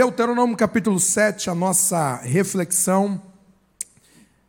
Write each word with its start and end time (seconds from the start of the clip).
Deuteronômio 0.00 0.56
capítulo 0.56 0.98
7, 0.98 1.50
a 1.50 1.54
nossa 1.54 2.16
reflexão. 2.22 3.22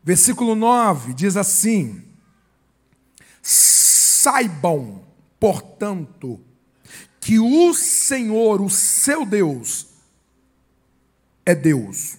Versículo 0.02 0.56
9 0.56 1.14
diz 1.14 1.36
assim: 1.36 2.02
Saibam, 3.42 5.04
portanto, 5.38 6.40
que 7.20 7.38
o 7.38 7.74
Senhor, 7.74 8.62
o 8.62 8.70
seu 8.70 9.26
Deus, 9.26 9.88
é 11.46 11.54
Deus, 11.54 12.16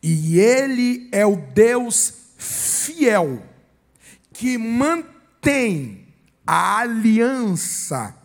e 0.00 0.38
Ele 0.38 1.08
é 1.10 1.26
o 1.26 1.34
Deus 1.34 2.14
fiel, 2.38 3.42
que 4.32 4.56
mantém 4.56 6.06
a 6.46 6.78
aliança 6.78 8.16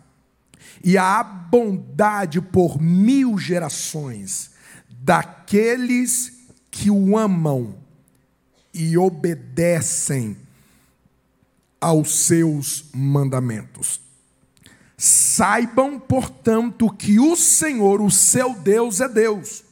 e 0.82 0.96
a 0.96 1.22
bondade 1.22 2.40
por 2.40 2.80
mil 2.80 3.38
gerações 3.38 4.50
daqueles 4.88 6.46
que 6.70 6.90
o 6.90 7.16
amam 7.16 7.76
e 8.72 8.96
obedecem 8.96 10.36
aos 11.80 12.26
seus 12.26 12.86
mandamentos. 12.92 14.00
Saibam, 14.96 15.98
portanto, 15.98 16.90
que 16.90 17.20
o 17.20 17.36
Senhor, 17.36 18.00
o 18.00 18.10
seu 18.10 18.54
Deus, 18.54 19.00
é 19.00 19.08
Deus. 19.08 19.64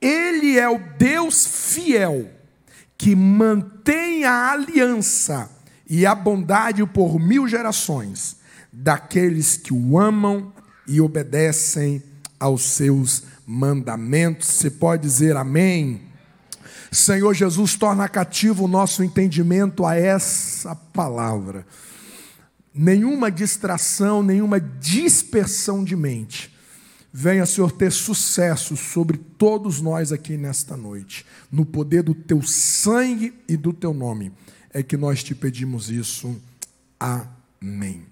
Ele 0.00 0.58
é 0.58 0.68
o 0.68 0.78
Deus 0.96 1.46
fiel, 1.46 2.30
que 2.96 3.14
mantém 3.14 4.24
a 4.24 4.52
aliança 4.52 5.50
e 5.88 6.06
a 6.06 6.14
bondade 6.14 6.84
por 6.86 7.18
mil 7.18 7.46
gerações 7.46 8.37
daqueles 8.72 9.56
que 9.56 9.72
o 9.72 9.98
amam 9.98 10.52
e 10.86 11.00
obedecem 11.00 12.02
aos 12.38 12.62
seus 12.62 13.24
mandamentos. 13.46 14.48
Você 14.48 14.70
pode 14.70 15.02
dizer 15.02 15.36
amém? 15.36 16.02
Senhor 16.90 17.34
Jesus, 17.34 17.76
torna 17.76 18.08
cativo 18.08 18.64
o 18.64 18.68
nosso 18.68 19.02
entendimento 19.02 19.84
a 19.84 19.94
essa 19.94 20.74
palavra. 20.74 21.66
Nenhuma 22.72 23.30
distração, 23.30 24.22
nenhuma 24.22 24.60
dispersão 24.60 25.84
de 25.84 25.96
mente. 25.96 26.54
Venha, 27.12 27.44
Senhor, 27.46 27.72
ter 27.72 27.90
sucesso 27.90 28.76
sobre 28.76 29.18
todos 29.18 29.80
nós 29.80 30.12
aqui 30.12 30.36
nesta 30.36 30.76
noite. 30.76 31.26
No 31.50 31.64
poder 31.64 32.02
do 32.02 32.14
teu 32.14 32.42
sangue 32.42 33.34
e 33.48 33.56
do 33.56 33.72
teu 33.72 33.92
nome 33.92 34.32
é 34.70 34.82
que 34.82 34.96
nós 34.96 35.24
te 35.24 35.34
pedimos 35.34 35.90
isso. 35.90 36.36
Amém. 37.00 38.07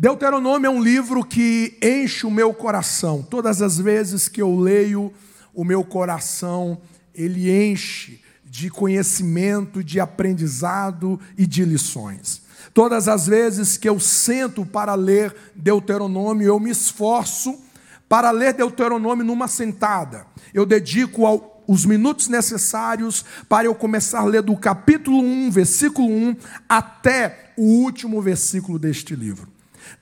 Deuteronômio 0.00 0.66
é 0.66 0.70
um 0.70 0.82
livro 0.82 1.22
que 1.22 1.76
enche 1.82 2.26
o 2.26 2.30
meu 2.30 2.54
coração. 2.54 3.22
Todas 3.22 3.60
as 3.60 3.76
vezes 3.76 4.28
que 4.28 4.40
eu 4.40 4.58
leio, 4.58 5.12
o 5.52 5.62
meu 5.62 5.84
coração 5.84 6.80
ele 7.14 7.50
enche 7.50 8.18
de 8.42 8.70
conhecimento, 8.70 9.84
de 9.84 10.00
aprendizado 10.00 11.20
e 11.36 11.46
de 11.46 11.66
lições. 11.66 12.40
Todas 12.72 13.08
as 13.08 13.26
vezes 13.26 13.76
que 13.76 13.86
eu 13.86 14.00
sento 14.00 14.64
para 14.64 14.94
ler 14.94 15.36
Deuteronômio, 15.54 16.46
eu 16.46 16.58
me 16.58 16.70
esforço 16.70 17.60
para 18.08 18.30
ler 18.30 18.54
Deuteronômio 18.54 19.22
numa 19.22 19.48
sentada. 19.48 20.24
Eu 20.54 20.64
dedico 20.64 21.26
ao, 21.26 21.62
os 21.68 21.84
minutos 21.84 22.26
necessários 22.26 23.22
para 23.50 23.66
eu 23.66 23.74
começar 23.74 24.20
a 24.20 24.24
ler 24.24 24.40
do 24.40 24.56
capítulo 24.56 25.18
1, 25.18 25.50
versículo 25.50 26.08
1, 26.08 26.36
até 26.66 27.52
o 27.54 27.64
último 27.64 28.22
versículo 28.22 28.78
deste 28.78 29.14
livro. 29.14 29.59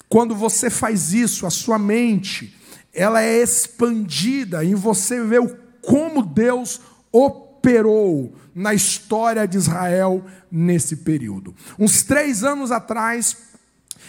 Quando 0.08 0.34
você 0.34 0.70
faz 0.70 1.12
isso, 1.12 1.46
a 1.46 1.50
sua 1.50 1.78
mente, 1.78 2.54
ela 2.92 3.22
é 3.22 3.42
expandida 3.42 4.64
e 4.64 4.74
você 4.74 5.22
vê 5.22 5.36
como 5.82 6.24
Deus 6.24 6.80
operou 7.12 8.34
na 8.54 8.74
história 8.74 9.46
de 9.46 9.56
Israel 9.56 10.24
nesse 10.50 10.96
período. 10.96 11.54
Uns 11.78 12.02
três 12.02 12.42
anos 12.42 12.72
atrás, 12.72 13.36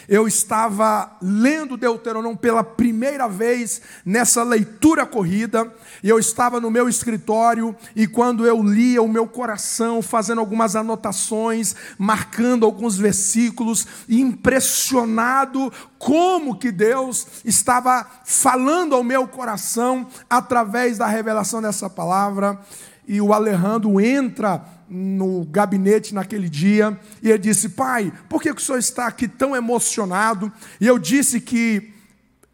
eu 0.08 0.28
estava 0.28 1.18
lendo 1.22 1.78
Deuteronômio 1.78 2.38
pela 2.38 2.64
primeira 2.64 3.28
vez 3.28 3.82
nessa 4.06 4.44
leitura 4.44 5.06
corrida, 5.06 5.72
e 6.04 6.10
eu 6.10 6.18
estava 6.18 6.60
no 6.60 6.72
meu 6.72 6.90
escritório, 6.90 7.76
e 7.96 8.08
quando 8.08 8.46
eu 8.46 8.64
lia 8.64 9.02
o 9.02 9.08
meu 9.08 9.28
coração, 9.28 10.02
fazendo 10.02 10.40
algumas 10.40 10.76
anotações, 10.76 11.76
marcando 11.98 12.66
alguns 12.66 12.98
versículos, 12.98 13.86
impressionado 14.08 15.72
como 15.98 16.58
que 16.58 16.72
Deus 16.72 17.28
estava 17.44 18.06
falando 18.26 18.96
ao 18.96 19.04
meu 19.04 19.28
coração 19.28 20.08
através 20.30 20.98
da 20.98 21.08
revelação 21.08 21.62
dessa 21.62 21.90
palavra, 21.90 22.60
e 23.08 23.20
o 23.20 23.34
Alejandro 23.34 24.00
entra 24.00 24.64
no 24.90 25.46
gabinete 25.46 26.14
naquele 26.14 26.50
dia 26.50 27.00
e 27.22 27.30
ele 27.30 27.38
disse: 27.38 27.70
Pai, 27.70 28.12
por 28.28 28.42
que 28.42 28.52
o 28.52 28.60
senhor 28.60 28.80
está 28.80 29.08
aqui 29.08 29.28
tão 29.28 29.56
emocionado? 29.56 30.52
E 30.82 30.88
eu 30.88 30.98
disse 30.98 31.40
que 31.40 31.94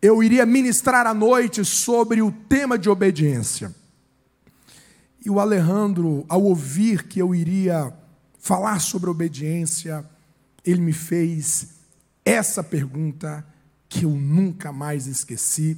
eu 0.01 0.21
iria 0.21 0.45
ministrar 0.45 1.07
à 1.07 1.13
noite 1.13 1.63
sobre 1.63 2.21
o 2.21 2.31
tema 2.31 2.77
de 2.77 2.89
obediência. 2.89 3.73
E 5.25 5.29
o 5.29 5.39
Alejandro, 5.39 6.25
ao 6.29 6.43
ouvir 6.43 7.03
que 7.03 7.19
eu 7.19 7.33
iria 7.33 7.91
falar 8.39 8.79
sobre 8.79 9.09
obediência, 9.09 10.05
ele 10.63 10.81
me 10.81 10.93
fez 10.93 11.69
essa 12.23 12.63
pergunta 12.63 13.45
que 13.89 14.05
eu 14.05 14.11
nunca 14.11 14.71
mais 14.71 15.07
esqueci. 15.07 15.77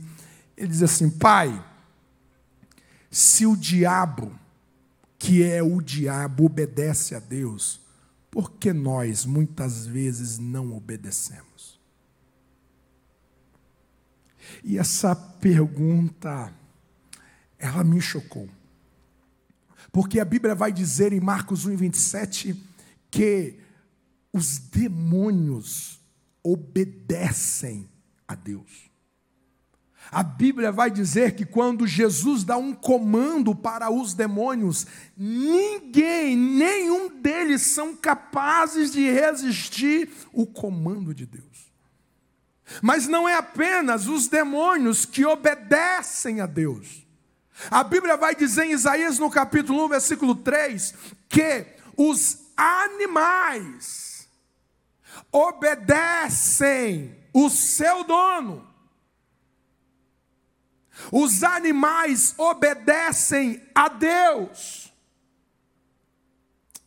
Ele 0.58 0.68
diz 0.68 0.82
assim: 0.82 1.10
Pai, 1.10 1.64
se 3.10 3.46
o 3.46 3.56
diabo 3.56 4.32
que 5.18 5.44
é 5.44 5.62
o 5.64 5.82
diabo, 5.82 6.46
obedece 6.46 7.16
a 7.16 7.20
Deus, 7.20 7.82
por 8.30 8.52
que 8.52 8.72
nós 8.72 9.26
muitas 9.26 9.86
vezes 9.86 10.38
não 10.38 10.76
obedecemos? 10.76 11.80
E 14.64 14.78
essa 14.78 15.16
pergunta, 15.16 16.54
ela 17.58 17.84
me 17.84 18.00
chocou. 18.00 18.48
Porque 19.92 20.20
a 20.20 20.26
Bíblia 20.26 20.54
vai 20.54 20.72
dizer 20.72 21.14
em 21.14 21.20
Marcos 21.20 21.66
1, 21.66 21.76
27 21.76 22.64
que 23.10 23.60
os 24.32 24.60
demônios 24.60 26.00
obedecem 26.44 27.90
a 28.28 28.36
Deus. 28.36 28.90
A 30.12 30.24
Bíblia 30.24 30.72
vai 30.72 30.90
dizer 30.90 31.36
que 31.36 31.46
quando 31.46 31.86
Jesus 31.86 32.44
dá 32.44 32.58
um 32.58 32.74
comando 32.74 33.54
para 33.54 33.92
os 33.92 34.14
demônios, 34.14 34.88
ninguém, 35.18 36.36
nenhum 36.36 37.10
deles 37.10 37.62
são 37.64 37.96
capazes 37.96 38.92
de 38.92 39.10
resistir 39.10 40.10
o 40.32 40.46
comando 40.46 41.14
de 41.14 41.26
Deus. 41.26 41.68
Mas 42.82 43.08
não 43.08 43.28
é 43.28 43.36
apenas 43.36 44.08
os 44.08 44.28
demônios 44.28 45.06
que 45.06 45.26
obedecem 45.26 46.42
a 46.42 46.46
Deus. 46.46 47.06
A 47.72 47.84
Bíblia 47.84 48.16
vai 48.16 48.36
dizer 48.36 48.66
em 48.66 48.72
Isaías 48.72 49.18
no 49.18 49.30
capítulo 49.30 49.86
1, 49.86 49.90
versículo 49.90 50.36
3, 50.36 50.94
que 51.28 51.66
os 51.96 52.40
animais 52.56 54.28
obedecem 55.32 57.16
o 57.34 57.50
seu 57.50 58.04
dono. 58.04 58.67
Os 61.12 61.44
animais 61.44 62.34
obedecem 62.38 63.62
a 63.74 63.88
Deus. 63.88 64.94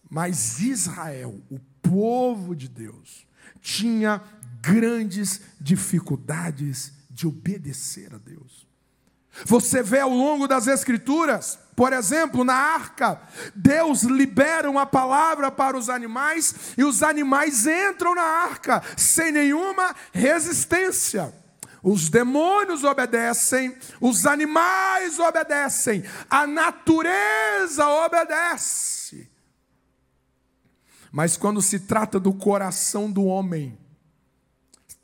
Mas 0.08 0.61
Israel, 0.61 1.40
o 1.50 1.61
povo 1.81 2.55
de 2.55 2.69
Deus, 2.69 3.26
tinha 3.61 4.23
grandes 4.61 5.40
dificuldades 5.61 6.93
de 7.11 7.26
obedecer 7.26 8.14
a 8.14 8.19
Deus. 8.19 8.69
Você 9.44 9.82
vê 9.82 10.00
ao 10.00 10.11
longo 10.11 10.49
das 10.49 10.67
Escrituras, 10.67 11.58
por 11.76 11.93
exemplo, 11.93 12.44
na 12.44 12.55
arca, 12.55 13.23
Deus 13.55 14.02
libera 14.02 14.69
uma 14.69 14.85
palavra 14.85 15.50
para 15.50 15.79
os 15.79 15.88
animais 15.88 16.75
e 16.76 16.85
os 16.85 17.02
animais 17.02 17.67
entram 17.67 18.14
na 18.14 18.23
arca 18.23 18.82
sem 18.96 19.31
nenhuma 19.31 19.94
resistência. 20.12 21.32
Os 21.82 22.09
demônios 22.09 22.85
obedecem, 22.85 23.77
os 24.00 24.27
animais 24.27 25.19
obedecem, 25.19 26.05
a 26.29 26.47
natureza 26.47 27.87
obedece. 27.87 29.31
Mas 31.11 31.37
quando 31.37 31.62
se 31.62 31.81
trata 31.81 32.21
do 32.21 32.32
coração 32.32 33.11
do 33.11 33.25
homem, 33.25 33.79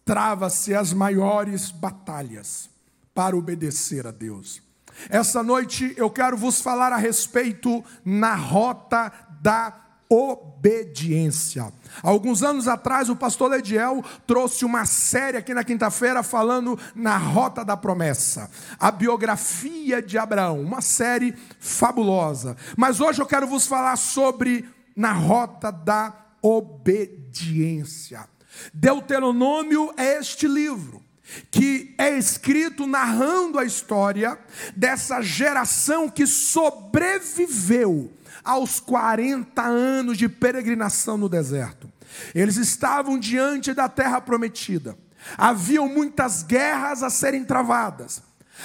trava-se 0.05 0.75
as 0.75 0.93
maiores 0.93 1.70
batalhas 1.70 2.70
para 3.14 3.37
obedecer 3.37 4.06
a 4.06 4.11
Deus. 4.11 4.62
Essa 5.08 5.43
noite 5.43 5.94
eu 5.96 6.11
quero 6.11 6.37
vos 6.37 6.61
falar 6.61 6.93
a 6.93 6.96
respeito 6.96 7.84
na 8.05 8.34
rota 8.34 9.12
da 9.40 9.85
obediência. 10.08 11.73
Alguns 12.03 12.43
anos 12.43 12.69
atrás, 12.69 13.08
o 13.08 13.17
pastor 13.17 13.50
Lediel 13.50 14.05
trouxe 14.26 14.64
uma 14.64 14.85
série 14.85 15.37
aqui 15.37 15.55
na 15.55 15.64
quinta-feira 15.64 16.23
falando 16.23 16.79
na 16.94 17.17
Rota 17.17 17.64
da 17.64 17.76
Promessa, 17.76 18.50
a 18.79 18.91
biografia 18.91 20.03
de 20.03 20.19
Abraão, 20.19 20.61
uma 20.61 20.81
série 20.81 21.35
fabulosa. 21.58 22.56
Mas 22.76 23.00
hoje 23.00 23.20
eu 23.20 23.26
quero 23.26 23.47
vos 23.47 23.67
falar 23.67 23.97
sobre 23.97 24.69
na 24.94 25.12
Rota 25.12 25.70
da 25.70 26.14
Obediência. 26.43 28.29
Deuteronômio 28.73 29.93
é 29.97 30.19
este 30.19 30.47
livro 30.47 31.06
que 31.50 31.94
é 31.99 32.17
escrito 32.17 32.87
narrando 32.87 33.58
a 33.58 33.64
história 33.64 34.38
dessa 34.75 35.20
geração 35.20 36.08
que 36.08 36.26
sobreviveu 36.26 38.12
aos 38.44 38.78
40 38.78 39.61
anos 39.62 40.17
de 40.17 40.28
peregrinação 40.28 41.17
no 41.17 41.28
deserto. 41.28 41.90
Eles 42.34 42.56
estavam 42.56 43.19
diante 43.19 43.75
da 43.75 43.88
terra 43.88 44.20
prometida. 44.20 44.96
Haviam 45.37 45.88
muitas 45.88 46.43
guerras 46.43 47.02
a 47.02 47.11
serem 47.11 47.44
travadas. 47.44 48.22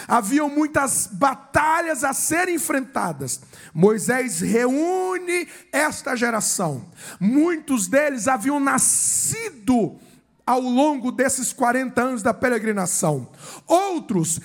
Haviam 0.07 0.47
muitas 0.49 1.07
batalhas 1.07 2.03
a 2.03 2.13
serem 2.13 2.55
enfrentadas. 2.55 3.41
Moisés 3.73 4.39
reúne 4.39 5.47
esta 5.71 6.15
geração. 6.15 6.85
Muitos 7.19 7.87
deles 7.87 8.27
haviam 8.27 8.59
nascido 8.59 9.99
ao 10.45 10.59
longo 10.59 11.11
desses 11.11 11.53
40 11.53 12.01
anos 12.01 12.23
da 12.23 12.33
peregrinação. 12.33 13.29
Outros 13.67 14.39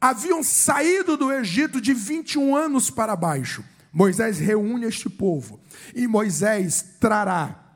haviam 0.00 0.42
saído 0.42 1.16
do 1.16 1.32
Egito 1.32 1.80
de 1.80 1.94
21 1.94 2.54
anos 2.54 2.90
para 2.90 3.16
baixo. 3.16 3.64
Moisés 3.92 4.38
reúne 4.38 4.86
este 4.86 5.08
povo 5.08 5.58
e 5.94 6.06
Moisés 6.06 6.96
trará 7.00 7.66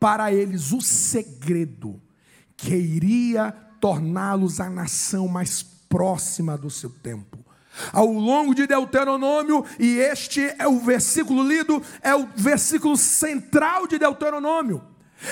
para 0.00 0.32
eles 0.32 0.72
o 0.72 0.80
segredo 0.80 2.00
que 2.56 2.74
iria 2.74 3.52
torná-los 3.80 4.60
a 4.60 4.70
nação 4.70 5.28
mais 5.28 5.62
próxima 5.62 6.56
do 6.56 6.70
seu 6.70 6.90
tempo. 6.90 7.38
Ao 7.92 8.10
longo 8.10 8.54
de 8.54 8.66
Deuteronômio, 8.66 9.64
e 9.78 9.98
este 9.98 10.40
é 10.58 10.66
o 10.66 10.80
versículo 10.80 11.46
lido, 11.46 11.82
é 12.00 12.14
o 12.14 12.26
versículo 12.34 12.96
central 12.96 13.86
de 13.86 13.98
Deuteronômio. 13.98 14.82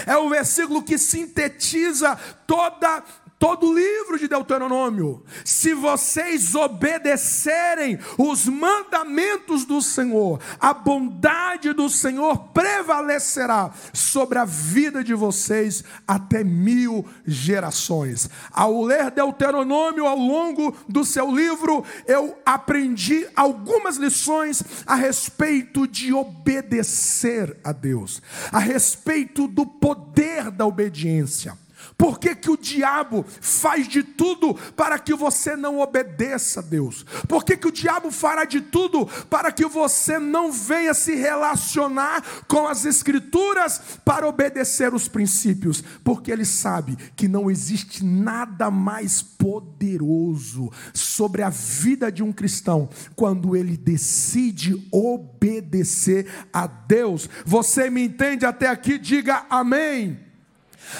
É 0.06 0.16
o 0.16 0.28
versículo 0.28 0.82
que 0.82 0.98
sintetiza 0.98 2.16
toda 2.46 3.02
todo 3.44 3.68
o 3.68 3.74
livro 3.74 4.18
de 4.18 4.26
Deuteronômio. 4.26 5.22
Se 5.44 5.74
vocês 5.74 6.54
obedecerem 6.54 7.98
os 8.16 8.46
mandamentos 8.46 9.66
do 9.66 9.82
Senhor, 9.82 10.40
a 10.58 10.72
bondade 10.72 11.74
do 11.74 11.90
Senhor 11.90 12.38
prevalecerá 12.54 13.70
sobre 13.92 14.38
a 14.38 14.46
vida 14.46 15.04
de 15.04 15.12
vocês 15.12 15.84
até 16.08 16.42
mil 16.42 17.04
gerações. 17.26 18.30
Ao 18.50 18.82
ler 18.82 19.10
Deuteronômio 19.10 20.06
ao 20.06 20.16
longo 20.16 20.74
do 20.88 21.04
seu 21.04 21.30
livro, 21.30 21.84
eu 22.06 22.38
aprendi 22.46 23.26
algumas 23.36 23.98
lições 23.98 24.62
a 24.86 24.94
respeito 24.94 25.86
de 25.86 26.14
obedecer 26.14 27.58
a 27.62 27.72
Deus, 27.72 28.22
a 28.50 28.58
respeito 28.58 29.46
do 29.46 29.66
poder 29.66 30.50
da 30.50 30.64
obediência. 30.64 31.62
Por 31.96 32.18
que, 32.18 32.34
que 32.34 32.50
o 32.50 32.56
diabo 32.56 33.24
faz 33.40 33.86
de 33.86 34.02
tudo 34.02 34.54
para 34.76 34.98
que 34.98 35.14
você 35.14 35.54
não 35.56 35.78
obedeça 35.78 36.60
a 36.60 36.62
Deus? 36.62 37.04
Por 37.28 37.44
que, 37.44 37.56
que 37.56 37.68
o 37.68 37.72
diabo 37.72 38.10
fará 38.10 38.44
de 38.44 38.60
tudo 38.60 39.06
para 39.30 39.52
que 39.52 39.64
você 39.66 40.18
não 40.18 40.50
venha 40.50 40.92
se 40.92 41.14
relacionar 41.14 42.22
com 42.48 42.66
as 42.66 42.84
Escrituras 42.84 43.80
para 44.04 44.26
obedecer 44.26 44.92
os 44.92 45.06
princípios? 45.06 45.82
Porque 46.02 46.30
ele 46.30 46.44
sabe 46.44 46.96
que 47.14 47.28
não 47.28 47.50
existe 47.50 48.04
nada 48.04 48.70
mais 48.70 49.22
poderoso 49.22 50.70
sobre 50.92 51.42
a 51.42 51.50
vida 51.50 52.10
de 52.10 52.22
um 52.22 52.32
cristão 52.32 52.88
quando 53.14 53.54
ele 53.54 53.76
decide 53.76 54.88
obedecer 54.90 56.26
a 56.52 56.66
Deus. 56.66 57.28
Você 57.44 57.88
me 57.88 58.02
entende 58.02 58.44
até 58.44 58.66
aqui? 58.68 58.98
Diga 58.98 59.46
amém. 59.48 60.23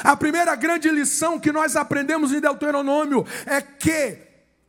A 0.02 0.16
primeira 0.16 0.54
grande 0.54 0.90
lição 0.90 1.38
que 1.38 1.52
nós 1.52 1.76
aprendemos 1.76 2.32
em 2.32 2.40
Deuteronômio 2.40 3.26
é 3.46 3.60
que 3.60 4.18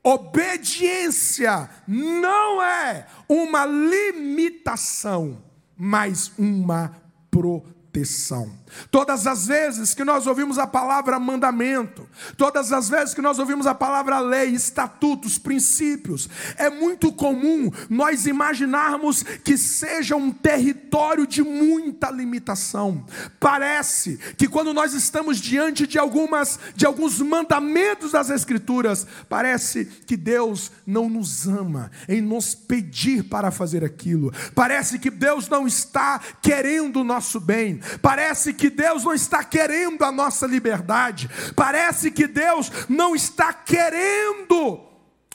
obediência 0.04 1.70
não 1.88 2.62
é 2.62 3.08
uma 3.28 3.66
limitação, 3.66 5.42
mas 5.76 6.32
uma 6.38 6.96
proteção. 7.32 8.52
Todas 8.92 9.28
as 9.28 9.48
vezes 9.48 9.94
que 9.94 10.04
nós 10.04 10.28
ouvimos 10.28 10.58
a 10.58 10.68
palavra 10.68 11.20
mandamento, 11.20 12.08
todas 12.38 12.72
as 12.72 12.90
vezes 12.90 13.14
que 13.14 13.22
nós 13.22 13.40
ouvimos 13.40 13.68
a 13.68 13.76
palavra 13.76 14.20
lei, 14.20 14.50
estatutos, 14.50 15.38
princípios, 15.38 16.30
é 16.58 16.70
muito 16.70 17.12
comum 17.12 17.72
nós 17.90 18.26
imaginarmos 18.26 19.24
que 19.24 19.58
seja 19.58 20.16
um 20.16 20.32
território 20.32 21.28
de 21.28 21.44
muita 21.44 22.10
limitação. 22.12 23.06
Parece 23.40 24.18
que 24.38 24.48
quando 24.48 24.74
nós 24.74 24.94
estamos 24.94 25.38
diante 25.38 25.88
de 25.88 25.98
algumas 25.98 26.60
de 26.76 26.86
alguns 26.86 27.20
mandamentos 27.20 28.12
das 28.12 28.30
escrituras, 28.30 29.06
parece 29.30 29.86
que 29.86 30.18
Deus 30.18 30.72
não 30.86 31.10
nos 31.10 31.48
ama 31.48 31.92
em 32.08 32.22
nos 32.22 32.54
pedir 32.54 33.24
para 33.24 33.52
fazer 33.52 33.84
aquilo. 33.84 34.34
Parece 34.54 35.00
que 35.00 35.10
Deus 35.10 35.48
não 35.48 35.68
está 35.68 36.20
querendo 36.42 37.02
o 37.02 37.04
nosso 37.04 37.40
bem. 37.40 37.80
Parece 38.02 38.54
que 38.54 38.65
que 38.66 38.70
Deus 38.72 39.04
não 39.04 39.14
está 39.14 39.44
querendo 39.44 40.04
a 40.04 40.12
nossa 40.12 40.48
liberdade, 40.48 41.30
parece 41.56 42.10
que 42.10 42.26
Deus 42.26 42.72
não 42.90 43.16
está 43.16 43.54
querendo 43.54 44.80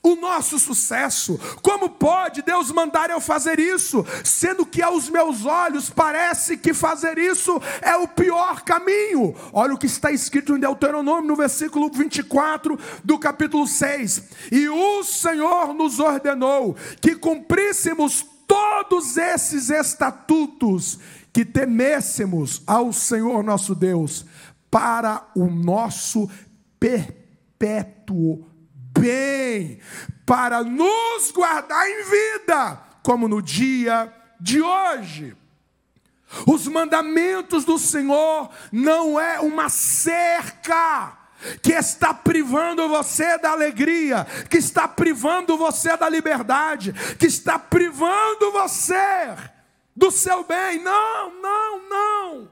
o 0.03 0.17
nosso 0.17 0.59
sucesso. 0.59 1.39
Como 1.63 1.91
pode 1.91 2.43
Deus 2.43 2.73
mandar 2.73 3.09
eu 3.09 3.21
fazer 3.21 3.61
isso, 3.61 4.05
sendo 4.25 4.67
que 4.67 4.83
aos 4.83 5.09
meus 5.09 5.47
olhos 5.47 5.89
parece 5.89 6.57
que 6.57 6.75
fazer 6.75 7.19
isso 7.19 7.63
é 7.81 7.95
o 7.95 8.09
pior 8.09 8.63
caminho? 8.63 9.33
Olha 9.53 9.75
o 9.75 9.79
que 9.79 9.87
está 9.87 10.11
escrito 10.11 10.57
em 10.57 10.59
Deuteronômio, 10.59 11.29
no 11.29 11.37
versículo 11.37 11.89
24 11.89 12.77
do 13.05 13.17
capítulo 13.17 13.65
6. 13.65 14.25
E 14.51 14.69
o 14.69 15.05
Senhor 15.05 15.73
nos 15.73 16.01
ordenou 16.01 16.75
que 17.01 17.15
cumpríssemos 17.15 18.27
todos 18.49 19.17
esses 19.17 19.71
estatutos 19.71 20.99
que 21.33 21.45
temêssemos 21.45 22.63
ao 22.67 22.93
Senhor 22.93 23.43
nosso 23.43 23.75
Deus 23.75 24.25
para 24.71 25.27
o 25.35 25.47
nosso 25.47 26.31
perpétuo 26.79 28.47
bem, 28.99 29.81
para 30.25 30.63
nos 30.63 31.31
guardar 31.33 31.89
em 31.89 32.05
vida, 32.05 32.81
como 33.03 33.29
no 33.29 33.43
dia 33.43 34.13
de 34.41 34.61
hoje. 34.63 35.37
Os 36.47 36.69
mandamentos 36.69 37.65
do 37.65 37.79
Senhor 37.79 38.51
não 38.71 39.19
é 39.19 39.41
uma 39.41 39.69
cerca 39.69 41.19
que 41.63 41.73
está 41.73 42.15
privando 42.15 42.89
você 42.89 43.39
da 43.39 43.51
alegria, 43.51 44.27
que 44.49 44.59
está 44.59 44.87
privando 44.87 45.57
você 45.57 45.97
da 45.97 46.09
liberdade, 46.09 46.93
que 47.19 47.27
está 47.27 47.59
privando 47.59 48.53
você 48.53 49.35
do 50.01 50.11
seu 50.11 50.43
bem. 50.43 50.83
Não, 50.83 51.43
não, 51.43 51.89
não. 51.89 52.49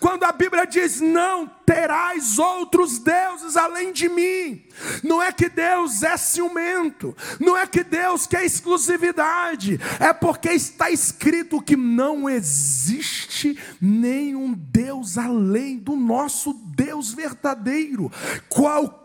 Quando 0.00 0.24
a 0.24 0.32
Bíblia 0.32 0.66
diz 0.66 1.00
não 1.00 1.46
terás 1.64 2.38
outros 2.38 2.98
deuses 2.98 3.56
além 3.56 3.92
de 3.92 4.08
mim, 4.08 4.64
não 5.04 5.22
é 5.22 5.30
que 5.30 5.48
Deus 5.48 6.02
é 6.02 6.16
ciumento, 6.16 7.16
não 7.38 7.56
é 7.56 7.64
que 7.66 7.84
Deus 7.84 8.26
quer 8.26 8.44
exclusividade, 8.44 9.80
é 10.00 10.12
porque 10.12 10.50
está 10.50 10.90
escrito 10.90 11.62
que 11.62 11.76
não 11.76 12.28
existe 12.28 13.56
nenhum 13.80 14.52
Deus 14.52 15.16
além 15.16 15.78
do 15.78 15.94
nosso 15.94 16.52
Deus 16.74 17.14
verdadeiro. 17.14 18.10
Qualquer 18.48 18.99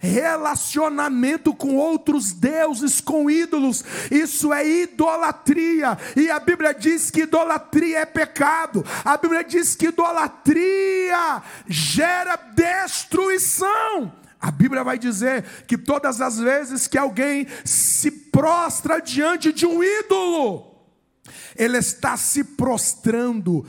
relacionamento 0.00 1.54
com 1.54 1.76
outros 1.76 2.32
deuses, 2.32 3.00
com 3.00 3.30
ídolos, 3.30 3.84
isso 4.10 4.52
é 4.52 4.66
idolatria, 4.66 5.98
e 6.16 6.30
a 6.30 6.38
Bíblia 6.38 6.74
diz 6.74 7.10
que 7.10 7.22
idolatria 7.22 8.00
é 8.00 8.06
pecado, 8.06 8.84
a 9.04 9.16
Bíblia 9.16 9.42
diz 9.42 9.74
que 9.74 9.86
idolatria 9.86 11.42
gera 11.66 12.36
destruição. 12.36 14.12
A 14.40 14.50
Bíblia 14.50 14.84
vai 14.84 14.98
dizer 14.98 15.42
que 15.66 15.78
todas 15.78 16.20
as 16.20 16.38
vezes 16.38 16.86
que 16.86 16.98
alguém 16.98 17.46
se 17.64 18.10
prostra 18.10 19.00
diante 19.00 19.50
de 19.50 19.64
um 19.64 19.82
ídolo, 19.82 20.84
ele 21.56 21.78
está 21.78 22.14
se 22.18 22.44
prostrando 22.44 23.66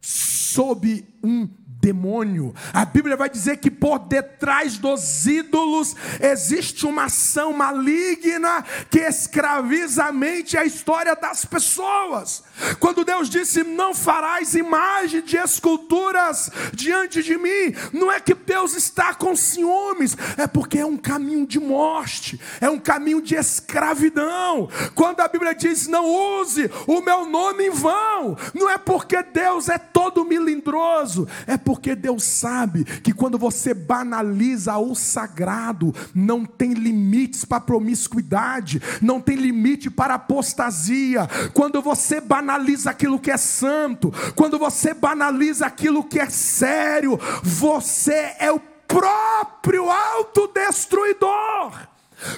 sob 0.00 1.04
um 1.22 1.48
demônio. 1.82 2.54
A 2.72 2.84
Bíblia 2.84 3.16
vai 3.16 3.28
dizer 3.28 3.56
que 3.56 3.70
por 3.70 3.98
detrás 3.98 4.78
dos 4.78 5.26
ídolos 5.26 5.96
existe 6.20 6.86
uma 6.86 7.06
ação 7.06 7.52
maligna 7.52 8.64
que 8.88 9.00
escraviza 9.00 10.04
a 10.04 10.12
mente 10.12 10.52
e 10.52 10.58
a 10.58 10.64
história 10.64 11.16
das 11.16 11.44
pessoas. 11.44 12.44
Quando 12.78 13.04
Deus 13.04 13.28
disse: 13.28 13.64
Não 13.64 13.92
farás 13.92 14.54
imagem 14.54 15.22
de 15.22 15.36
esculturas 15.36 16.50
diante 16.72 17.20
de 17.20 17.36
mim, 17.36 17.74
não 17.92 18.12
é 18.12 18.20
que 18.20 18.34
Deus 18.34 18.76
está 18.76 19.12
com 19.12 19.34
ciúmes, 19.34 20.16
é 20.36 20.46
porque 20.46 20.78
é 20.78 20.86
um 20.86 20.96
caminho 20.96 21.44
de 21.44 21.58
morte, 21.58 22.40
é 22.60 22.70
um 22.70 22.78
caminho 22.78 23.20
de 23.20 23.34
escravidão. 23.34 24.68
Quando 24.94 25.20
a 25.20 25.26
Bíblia 25.26 25.52
diz: 25.52 25.88
Não 25.88 26.06
use 26.40 26.70
o 26.86 27.00
meu 27.00 27.26
nome 27.26 27.66
em 27.66 27.70
vão, 27.70 28.36
não 28.54 28.70
é 28.70 28.78
porque 28.78 29.20
Deus 29.20 29.68
é 29.68 29.78
todo 29.78 30.24
melindroso, 30.24 31.26
é 31.44 31.56
porque 31.56 31.71
Deus 31.94 32.24
sabe 32.24 32.84
que 32.84 33.12
quando 33.12 33.38
você 33.38 33.74
banaliza 33.74 34.76
o 34.78 34.94
sagrado, 34.94 35.94
não 36.14 36.44
tem 36.44 36.72
limites 36.72 37.44
para 37.44 37.60
promiscuidade, 37.60 38.80
não 39.00 39.20
tem 39.20 39.36
limite 39.36 39.90
para 39.90 40.14
apostasia. 40.14 41.28
Quando 41.52 41.82
você 41.82 42.20
banaliza 42.20 42.90
aquilo 42.90 43.18
que 43.18 43.30
é 43.30 43.36
santo, 43.36 44.12
quando 44.34 44.58
você 44.58 44.94
banaliza 44.94 45.66
aquilo 45.66 46.04
que 46.04 46.18
é 46.18 46.28
sério, 46.28 47.18
você 47.42 48.34
é 48.38 48.50
o 48.50 48.60
próprio 48.86 49.90
autodestruidor. 49.90 51.91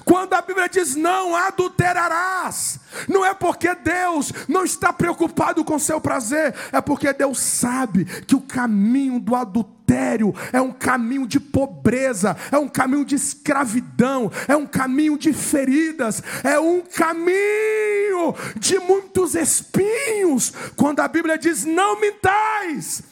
Quando 0.04 0.34
a 0.34 0.42
Bíblia 0.42 0.68
diz 0.68 0.94
não 0.94 1.34
adulterarás, 1.34 2.80
não 3.08 3.24
é 3.24 3.34
porque 3.34 3.74
Deus 3.74 4.32
não 4.48 4.64
está 4.64 4.92
preocupado 4.92 5.64
com 5.64 5.78
seu 5.78 6.00
prazer, 6.00 6.54
é 6.72 6.80
porque 6.80 7.12
Deus 7.12 7.38
sabe 7.38 8.04
que 8.04 8.34
o 8.34 8.40
caminho 8.40 9.18
do 9.18 9.34
adultério 9.34 9.74
é 10.52 10.60
um 10.60 10.72
caminho 10.72 11.26
de 11.26 11.38
pobreza, 11.38 12.36
é 12.50 12.58
um 12.58 12.68
caminho 12.68 13.04
de 13.04 13.14
escravidão, 13.14 14.30
é 14.48 14.56
um 14.56 14.66
caminho 14.66 15.18
de 15.18 15.32
feridas, 15.32 16.22
é 16.42 16.58
um 16.58 16.80
caminho 16.80 18.34
de 18.56 18.78
muitos 18.78 19.34
espinhos. 19.34 20.52
Quando 20.76 21.00
a 21.00 21.08
Bíblia 21.08 21.36
diz 21.36 21.64
não 21.64 22.00
mintais, 22.00 23.02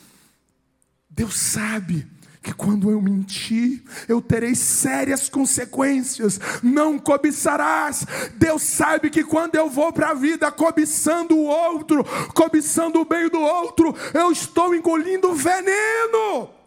Deus 1.10 1.38
sabe 1.38 2.06
que 2.42 2.52
quando 2.52 2.90
eu 2.90 3.00
mentir, 3.00 3.82
eu 4.08 4.20
terei 4.20 4.54
sérias 4.54 5.28
consequências. 5.28 6.40
Não 6.62 6.98
cobiçarás. 6.98 8.04
Deus 8.34 8.62
sabe 8.62 9.10
que 9.10 9.22
quando 9.22 9.54
eu 9.54 9.70
vou 9.70 9.92
para 9.92 10.10
a 10.10 10.14
vida 10.14 10.50
cobiçando 10.50 11.36
o 11.36 11.44
outro, 11.44 12.04
cobiçando 12.34 13.00
o 13.00 13.04
bem 13.04 13.28
do 13.28 13.40
outro, 13.40 13.94
eu 14.12 14.32
estou 14.32 14.74
engolindo 14.74 15.32
veneno. 15.34 16.61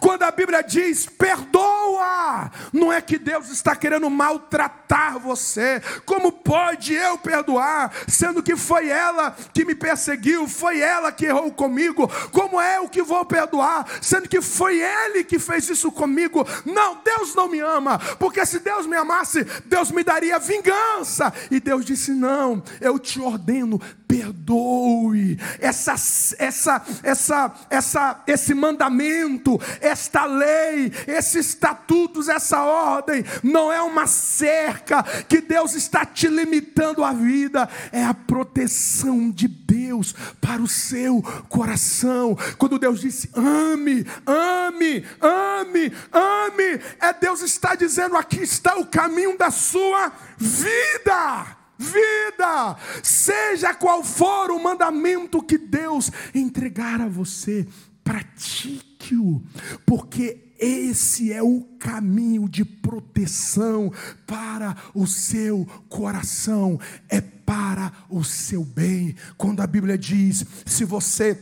Quando 0.00 0.22
a 0.22 0.30
Bíblia 0.30 0.62
diz 0.62 1.06
perdoa, 1.06 2.50
não 2.72 2.92
é 2.92 3.00
que 3.00 3.18
Deus 3.18 3.50
está 3.50 3.74
querendo 3.76 4.08
maltratar 4.10 5.18
você. 5.18 5.80
Como 6.04 6.32
pode 6.32 6.94
eu 6.94 7.18
perdoar, 7.18 7.92
sendo 8.08 8.42
que 8.42 8.56
foi 8.56 8.88
ela 8.88 9.36
que 9.52 9.64
me 9.64 9.74
perseguiu, 9.74 10.46
foi 10.48 10.80
ela 10.80 11.12
que 11.12 11.26
errou 11.26 11.50
comigo? 11.52 12.10
Como 12.30 12.60
é 12.60 12.80
o 12.80 12.88
que 12.88 13.02
vou 13.02 13.24
perdoar, 13.24 13.86
sendo 14.00 14.28
que 14.28 14.40
foi 14.40 14.80
ele 14.80 15.24
que 15.24 15.38
fez 15.38 15.68
isso 15.68 15.90
comigo? 15.90 16.46
Não, 16.64 17.00
Deus 17.02 17.34
não 17.34 17.48
me 17.48 17.60
ama, 17.60 17.98
porque 18.18 18.44
se 18.46 18.58
Deus 18.60 18.86
me 18.86 18.96
amasse, 18.96 19.44
Deus 19.66 19.90
me 19.90 20.02
daria 20.02 20.38
vingança. 20.38 21.32
E 21.50 21.60
Deus 21.60 21.84
disse: 21.84 22.12
Não, 22.12 22.62
eu 22.80 22.98
te 22.98 23.20
ordeno, 23.20 23.80
perdoe. 24.14 25.38
Essa, 25.58 25.94
essa, 26.38 26.82
essa, 27.02 27.54
essa, 27.68 28.22
esse 28.26 28.54
mandamento 28.54 29.60
esta 29.80 30.24
lei, 30.24 30.92
esses 31.06 31.46
estatutos, 31.46 32.28
essa 32.28 32.62
ordem, 32.62 33.24
não 33.42 33.72
é 33.72 33.80
uma 33.82 34.06
cerca 34.06 35.02
que 35.28 35.40
Deus 35.40 35.74
está 35.74 36.04
te 36.04 36.28
limitando 36.28 37.04
a 37.04 37.12
vida, 37.12 37.68
é 37.92 38.04
a 38.04 38.14
proteção 38.14 39.30
de 39.30 39.48
Deus 39.48 40.14
para 40.40 40.62
o 40.62 40.68
seu 40.68 41.22
coração. 41.48 42.36
Quando 42.58 42.78
Deus 42.78 43.00
disse: 43.00 43.30
ame, 43.34 44.06
ame, 44.26 45.04
ame, 45.20 45.92
ame, 46.12 46.80
é 47.00 47.12
Deus 47.12 47.42
está 47.42 47.74
dizendo: 47.74 48.16
aqui 48.16 48.42
está 48.42 48.76
o 48.76 48.86
caminho 48.86 49.36
da 49.36 49.50
sua 49.50 50.12
vida 50.38 51.63
vida, 51.78 52.76
seja 53.02 53.74
qual 53.74 54.02
for 54.04 54.50
o 54.50 54.62
mandamento 54.62 55.42
que 55.42 55.58
Deus 55.58 56.10
entregar 56.34 57.00
a 57.00 57.08
você, 57.08 57.66
pratique-o, 58.02 59.42
porque 59.86 60.44
esse 60.58 61.32
é 61.32 61.42
o 61.42 61.62
caminho 61.78 62.48
de 62.48 62.64
proteção 62.64 63.92
para 64.26 64.76
o 64.94 65.06
seu 65.06 65.66
coração, 65.88 66.78
é 67.08 67.20
para 67.20 67.92
o 68.08 68.24
seu 68.24 68.64
bem. 68.64 69.14
Quando 69.36 69.60
a 69.60 69.66
Bíblia 69.66 69.98
diz: 69.98 70.44
se 70.64 70.84
você 70.84 71.38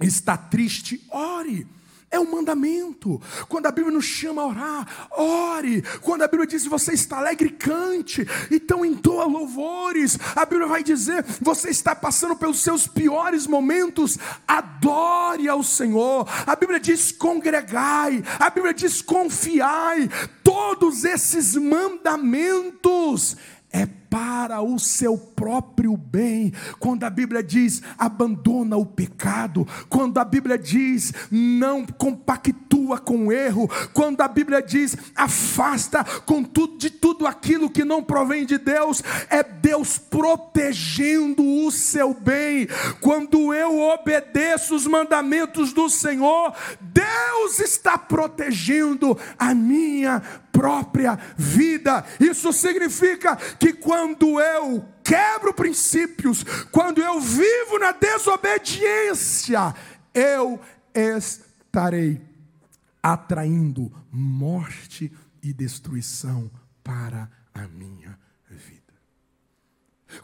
está 0.00 0.36
triste, 0.36 1.04
ore. 1.10 1.66
É 2.12 2.20
um 2.20 2.30
mandamento. 2.30 3.18
Quando 3.48 3.64
a 3.64 3.72
Bíblia 3.72 3.94
nos 3.94 4.04
chama 4.04 4.42
a 4.42 4.46
orar, 4.46 5.08
ore. 5.12 5.82
Quando 6.02 6.20
a 6.20 6.28
Bíblia 6.28 6.46
diz 6.46 6.66
você 6.66 6.92
está 6.92 7.16
alegre, 7.16 7.48
cante. 7.48 8.26
Então 8.50 8.84
entoa 8.84 9.24
louvores. 9.24 10.18
A 10.36 10.44
Bíblia 10.44 10.68
vai 10.68 10.82
dizer 10.82 11.24
você 11.40 11.70
está 11.70 11.96
passando 11.96 12.36
pelos 12.36 12.60
seus 12.60 12.86
piores 12.86 13.46
momentos, 13.46 14.18
adore 14.46 15.48
ao 15.48 15.62
Senhor. 15.62 16.28
A 16.46 16.54
Bíblia 16.54 16.78
diz 16.78 17.10
congregai. 17.12 18.22
A 18.38 18.50
Bíblia 18.50 18.74
diz 18.74 19.00
confiai. 19.00 20.10
Todos 20.44 21.04
esses 21.04 21.56
mandamentos 21.56 23.38
é 23.72 23.86
para 24.12 24.60
o 24.60 24.78
seu 24.78 25.16
próprio 25.16 25.96
bem. 25.96 26.52
Quando 26.78 27.04
a 27.04 27.08
Bíblia 27.08 27.42
diz 27.42 27.80
abandona 27.96 28.76
o 28.76 28.84
pecado, 28.84 29.66
quando 29.88 30.18
a 30.18 30.24
Bíblia 30.24 30.58
diz 30.58 31.14
não 31.30 31.86
compactua 31.86 32.98
com 32.98 33.28
o 33.28 33.32
erro, 33.32 33.70
quando 33.94 34.20
a 34.20 34.28
Bíblia 34.28 34.60
diz 34.60 34.94
afasta 35.16 36.04
com 36.26 36.44
tudo, 36.44 36.76
de 36.76 36.90
tudo 36.90 37.26
aquilo 37.26 37.70
que 37.70 37.86
não 37.86 38.02
provém 38.02 38.44
de 38.44 38.58
Deus, 38.58 39.02
é 39.30 39.42
Deus 39.42 39.96
protegendo 39.96 41.42
o 41.42 41.70
seu 41.70 42.12
bem. 42.12 42.68
Quando 43.00 43.54
eu 43.54 43.80
obedeço 43.80 44.74
os 44.74 44.86
mandamentos 44.86 45.72
do 45.72 45.88
Senhor, 45.88 46.52
Deus 46.82 47.60
está 47.60 47.96
protegendo 47.96 49.16
a 49.38 49.54
minha 49.54 50.20
própria 50.52 51.18
vida. 51.34 52.04
Isso 52.20 52.52
significa 52.52 53.36
que 53.58 53.72
quando 53.72 54.01
eu 54.40 54.84
quebro 55.04 55.54
princípios, 55.54 56.44
quando 56.70 57.00
eu 57.00 57.20
vivo 57.20 57.78
na 57.78 57.92
desobediência, 57.92 59.74
eu 60.14 60.60
estarei 60.94 62.20
atraindo 63.02 63.92
morte 64.10 65.12
e 65.42 65.52
destruição 65.52 66.50
para 66.84 67.30
a 67.52 67.66
minha 67.66 68.18
vida. 68.48 68.94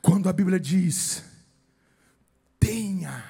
Quando 0.02 0.28
a 0.28 0.32
Bíblia 0.32 0.60
diz: 0.60 1.24
tenha 2.58 3.24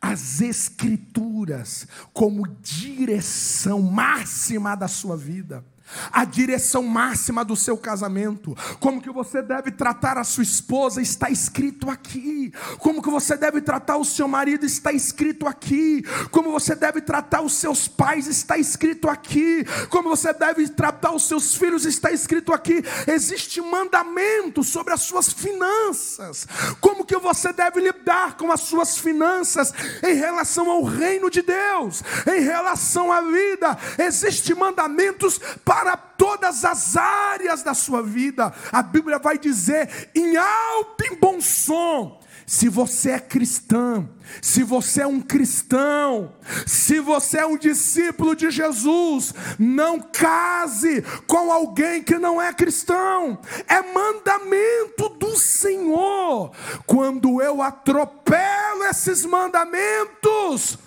as 0.00 0.40
Escrituras 0.40 1.86
como 2.12 2.46
direção 2.46 3.80
máxima 3.80 4.74
da 4.74 4.88
sua 4.88 5.16
vida 5.16 5.64
a 6.12 6.24
direção 6.24 6.82
máxima 6.82 7.44
do 7.44 7.56
seu 7.56 7.76
casamento, 7.76 8.56
como 8.80 9.00
que 9.00 9.10
você 9.10 9.42
deve 9.42 9.70
tratar 9.70 10.18
a 10.18 10.24
sua 10.24 10.42
esposa 10.42 11.00
está 11.00 11.30
escrito 11.30 11.90
aqui, 11.90 12.52
como 12.78 13.02
que 13.02 13.10
você 13.10 13.36
deve 13.36 13.60
tratar 13.60 13.96
o 13.96 14.04
seu 14.04 14.28
marido 14.28 14.64
está 14.64 14.92
escrito 14.92 15.46
aqui, 15.46 16.02
como 16.30 16.50
você 16.50 16.74
deve 16.74 17.00
tratar 17.00 17.42
os 17.42 17.54
seus 17.54 17.86
pais 17.88 18.26
está 18.26 18.58
escrito 18.58 19.08
aqui, 19.08 19.64
como 19.90 20.08
você 20.08 20.32
deve 20.32 20.68
tratar 20.68 21.12
os 21.12 21.26
seus 21.26 21.54
filhos 21.54 21.84
está 21.84 22.10
escrito 22.10 22.52
aqui. 22.52 22.82
Existe 23.06 23.60
mandamento 23.60 24.62
sobre 24.64 24.92
as 24.92 25.02
suas 25.02 25.32
finanças, 25.32 26.46
como 26.80 27.04
que 27.04 27.16
você 27.16 27.52
deve 27.52 27.80
lidar 27.80 28.36
com 28.36 28.50
as 28.50 28.60
suas 28.60 28.98
finanças 28.98 29.72
em 30.02 30.14
relação 30.14 30.70
ao 30.70 30.82
reino 30.82 31.30
de 31.30 31.42
Deus, 31.42 32.02
em 32.26 32.40
relação 32.40 33.12
à 33.12 33.20
vida. 33.20 33.76
Existem 33.98 34.56
mandamentos 34.56 35.40
para 35.64 35.75
para 35.76 35.94
todas 35.94 36.64
as 36.64 36.96
áreas 36.96 37.62
da 37.62 37.74
sua 37.74 38.02
vida. 38.02 38.50
A 38.72 38.82
Bíblia 38.82 39.18
vai 39.18 39.38
dizer 39.38 40.10
em 40.14 40.34
alto 40.34 41.04
e 41.04 41.16
bom 41.16 41.38
som. 41.38 42.18
Se 42.46 42.66
você 42.66 43.10
é 43.10 43.18
cristão, 43.18 44.08
se 44.40 44.62
você 44.62 45.02
é 45.02 45.06
um 45.06 45.20
cristão, 45.20 46.32
se 46.64 46.98
você 46.98 47.40
é 47.40 47.46
um 47.46 47.58
discípulo 47.58 48.34
de 48.34 48.50
Jesus, 48.50 49.34
não 49.58 50.00
case 50.00 51.02
com 51.26 51.52
alguém 51.52 52.02
que 52.02 52.18
não 52.18 52.40
é 52.40 52.54
cristão. 52.54 53.38
É 53.68 53.82
mandamento 53.82 55.10
do 55.10 55.36
Senhor. 55.36 56.52
Quando 56.86 57.42
eu 57.42 57.60
atropelo 57.60 58.84
esses 58.84 59.26
mandamentos, 59.26 60.78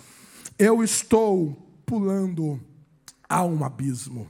eu 0.58 0.82
estou 0.82 1.56
pulando 1.86 2.60
a 3.28 3.44
um 3.44 3.64
abismo. 3.64 4.28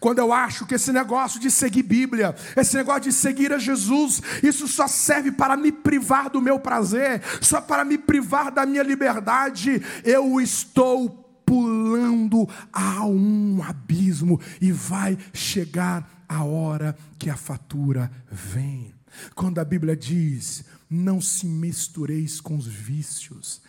Quando 0.00 0.18
eu 0.18 0.32
acho 0.32 0.66
que 0.66 0.74
esse 0.74 0.92
negócio 0.92 1.40
de 1.40 1.50
seguir 1.50 1.82
Bíblia, 1.82 2.34
esse 2.56 2.76
negócio 2.76 3.02
de 3.02 3.12
seguir 3.12 3.52
a 3.52 3.58
Jesus, 3.58 4.22
isso 4.42 4.66
só 4.68 4.86
serve 4.86 5.32
para 5.32 5.56
me 5.56 5.72
privar 5.72 6.30
do 6.30 6.40
meu 6.40 6.58
prazer, 6.58 7.22
só 7.40 7.60
para 7.60 7.84
me 7.84 7.98
privar 7.98 8.50
da 8.50 8.66
minha 8.66 8.82
liberdade, 8.82 9.82
eu 10.04 10.40
estou 10.40 11.08
pulando 11.44 12.48
a 12.72 13.04
um 13.04 13.62
abismo 13.62 14.40
e 14.60 14.72
vai 14.72 15.18
chegar 15.32 16.24
a 16.28 16.44
hora 16.44 16.96
que 17.18 17.28
a 17.28 17.36
fatura 17.36 18.10
vem. 18.30 18.94
Quando 19.34 19.58
a 19.58 19.64
Bíblia 19.64 19.94
diz: 19.94 20.64
não 20.88 21.20
se 21.20 21.46
mistureis 21.46 22.40
com 22.40 22.56
os 22.56 22.66
vícios, 22.66 23.60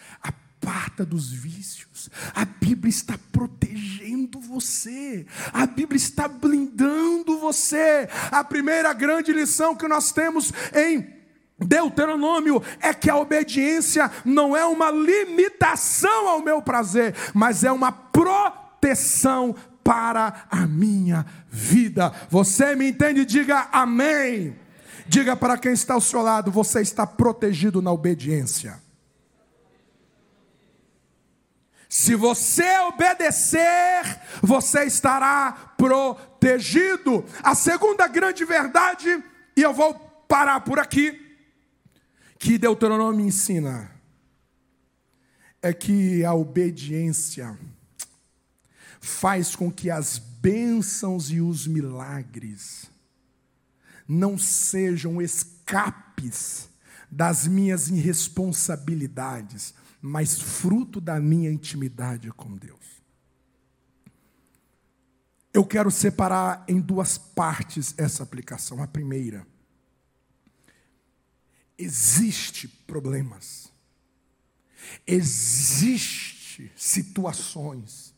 aparta 0.63 1.05
dos 1.05 1.31
vícios. 1.31 2.09
A 2.33 2.45
Bíblia 2.45 2.89
está 2.89 3.15
protegendo 3.31 4.39
você, 4.39 5.25
a 5.51 5.65
Bíblia 5.65 5.97
está 5.97 6.27
blindando 6.27 7.37
você. 7.37 8.07
A 8.31 8.43
primeira 8.43 8.93
grande 8.93 9.33
lição 9.33 9.75
que 9.75 9.87
nós 9.87 10.11
temos 10.11 10.53
em 10.73 11.05
Deuteronômio 11.59 12.63
é 12.79 12.93
que 12.93 13.09
a 13.09 13.17
obediência 13.17 14.09
não 14.23 14.55
é 14.55 14.65
uma 14.65 14.89
limitação 14.89 16.27
ao 16.29 16.41
meu 16.41 16.61
prazer, 16.61 17.13
mas 17.33 17.63
é 17.63 17.71
uma 17.71 17.91
proteção 17.91 19.53
para 19.83 20.45
a 20.49 20.65
minha 20.65 21.25
vida. 21.49 22.11
Você 22.29 22.73
me 22.75 22.89
entende? 22.89 23.25
Diga 23.25 23.67
amém. 23.71 24.55
Diga 25.05 25.35
para 25.35 25.57
quem 25.57 25.73
está 25.73 25.95
ao 25.95 26.01
seu 26.01 26.21
lado: 26.21 26.49
você 26.49 26.81
está 26.81 27.05
protegido 27.05 27.81
na 27.81 27.91
obediência. 27.91 28.82
Se 31.95 32.15
você 32.15 32.79
obedecer, 32.79 34.19
você 34.41 34.83
estará 34.83 35.75
protegido. 35.77 37.23
A 37.43 37.53
segunda 37.53 38.07
grande 38.07 38.43
verdade, 38.45 39.23
e 39.55 39.61
eu 39.61 39.71
vou 39.71 39.93
parar 40.27 40.61
por 40.61 40.79
aqui, 40.79 41.37
que 42.39 42.57
Deuteronômio 42.57 43.23
ensina, 43.23 43.91
é 45.61 45.71
que 45.71 46.25
a 46.25 46.33
obediência 46.33 47.55
faz 48.99 49.55
com 49.55 49.71
que 49.71 49.91
as 49.91 50.17
bênçãos 50.17 51.29
e 51.29 51.41
os 51.41 51.67
milagres 51.67 52.89
não 54.07 54.35
sejam 54.35 55.21
escapes 55.21 56.67
das 57.11 57.45
minhas 57.45 57.87
irresponsabilidades, 57.87 59.75
mas 60.05 60.37
fruto 60.37 60.99
da 60.99 61.17
minha 61.17 61.49
intimidade 61.49 62.29
com 62.33 62.57
Deus. 62.57 63.01
Eu 65.53 65.63
quero 65.63 65.89
separar 65.89 66.65
em 66.67 66.81
duas 66.81 67.17
partes 67.17 67.93
essa 67.97 68.21
aplicação. 68.21 68.83
A 68.83 68.87
primeira, 68.87 69.47
existe 71.77 72.67
problemas, 72.67 73.71
existe 75.07 76.69
situações 76.75 78.13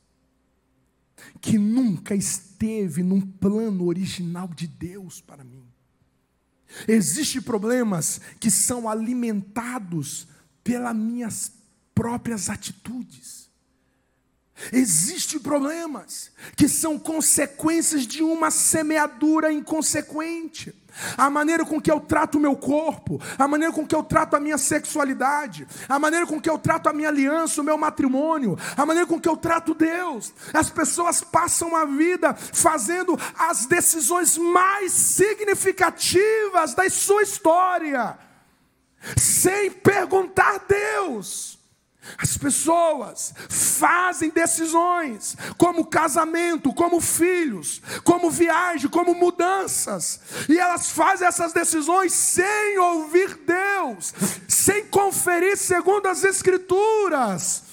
que 1.40 1.60
nunca 1.60 2.16
esteve 2.16 3.04
num 3.04 3.22
plano 3.22 3.86
original 3.86 4.48
de 4.48 4.66
Deus 4.66 5.22
para 5.22 5.44
mim. 5.44 5.64
Existem 6.88 7.44
problemas 7.44 8.20
que 8.40 8.50
são 8.50 8.90
alimentados 8.90 10.28
pelas 10.64 10.96
minhas 10.96 11.52
próprias 11.96 12.50
atitudes. 12.50 13.46
Existem 14.72 15.40
problemas 15.40 16.32
que 16.56 16.68
são 16.68 16.98
consequências 16.98 18.08
de 18.08 18.24
uma 18.24 18.50
semeadura 18.50 19.52
inconsequente. 19.52 20.74
A 21.18 21.30
maneira 21.30 21.66
com 21.66 21.82
que 21.82 21.92
eu 21.92 22.00
trato 22.00 22.38
o 22.38 22.42
meu 22.42 22.56
corpo, 22.56 23.22
a 23.38 23.50
maneira 23.50 23.74
com 23.74 23.86
que 23.86 23.94
eu 23.94 24.02
trato 24.02 24.38
a 24.38 24.40
minha 24.40 24.58
sexualidade, 24.58 25.68
a 25.90 26.00
maneira 26.00 26.26
com 26.26 26.40
que 26.40 26.50
eu 26.50 26.58
trato 26.58 26.88
a 26.88 26.94
minha 26.94 27.10
aliança, 27.10 27.60
o 27.60 27.66
meu 27.66 27.78
matrimônio, 27.78 28.58
a 28.78 28.86
maneira 28.86 29.06
com 29.06 29.20
que 29.20 29.28
eu 29.28 29.36
trato 29.36 29.74
Deus. 29.74 30.34
As 30.54 30.70
pessoas 30.70 31.20
passam 31.20 31.76
a 31.76 31.84
vida 31.84 32.34
fazendo 32.34 33.20
as 33.38 33.66
decisões 33.66 34.38
mais 34.38 34.94
significativas 34.94 36.74
da 36.74 36.90
sua 36.90 37.24
história, 37.24 38.18
sem 39.18 39.70
perguntar 39.70 40.56
a 40.56 40.60
Deus. 40.60 41.55
As 42.18 42.38
pessoas 42.38 43.34
fazem 43.50 44.30
decisões, 44.30 45.36
como 45.58 45.86
casamento, 45.86 46.74
como 46.74 47.02
filhos, 47.02 47.82
como 48.04 48.30
viagem, 48.30 48.90
como 48.90 49.14
mudanças, 49.14 50.20
e 50.48 50.58
elas 50.58 50.92
fazem 50.92 51.28
essas 51.28 51.54
decisões 51.54 52.14
sem 52.14 52.78
ouvir 52.80 53.38
Deus, 53.46 54.14
sem 54.48 54.86
conferir 54.88 55.58
segundo 55.58 56.08
as 56.08 56.24
Escrituras, 56.24 57.64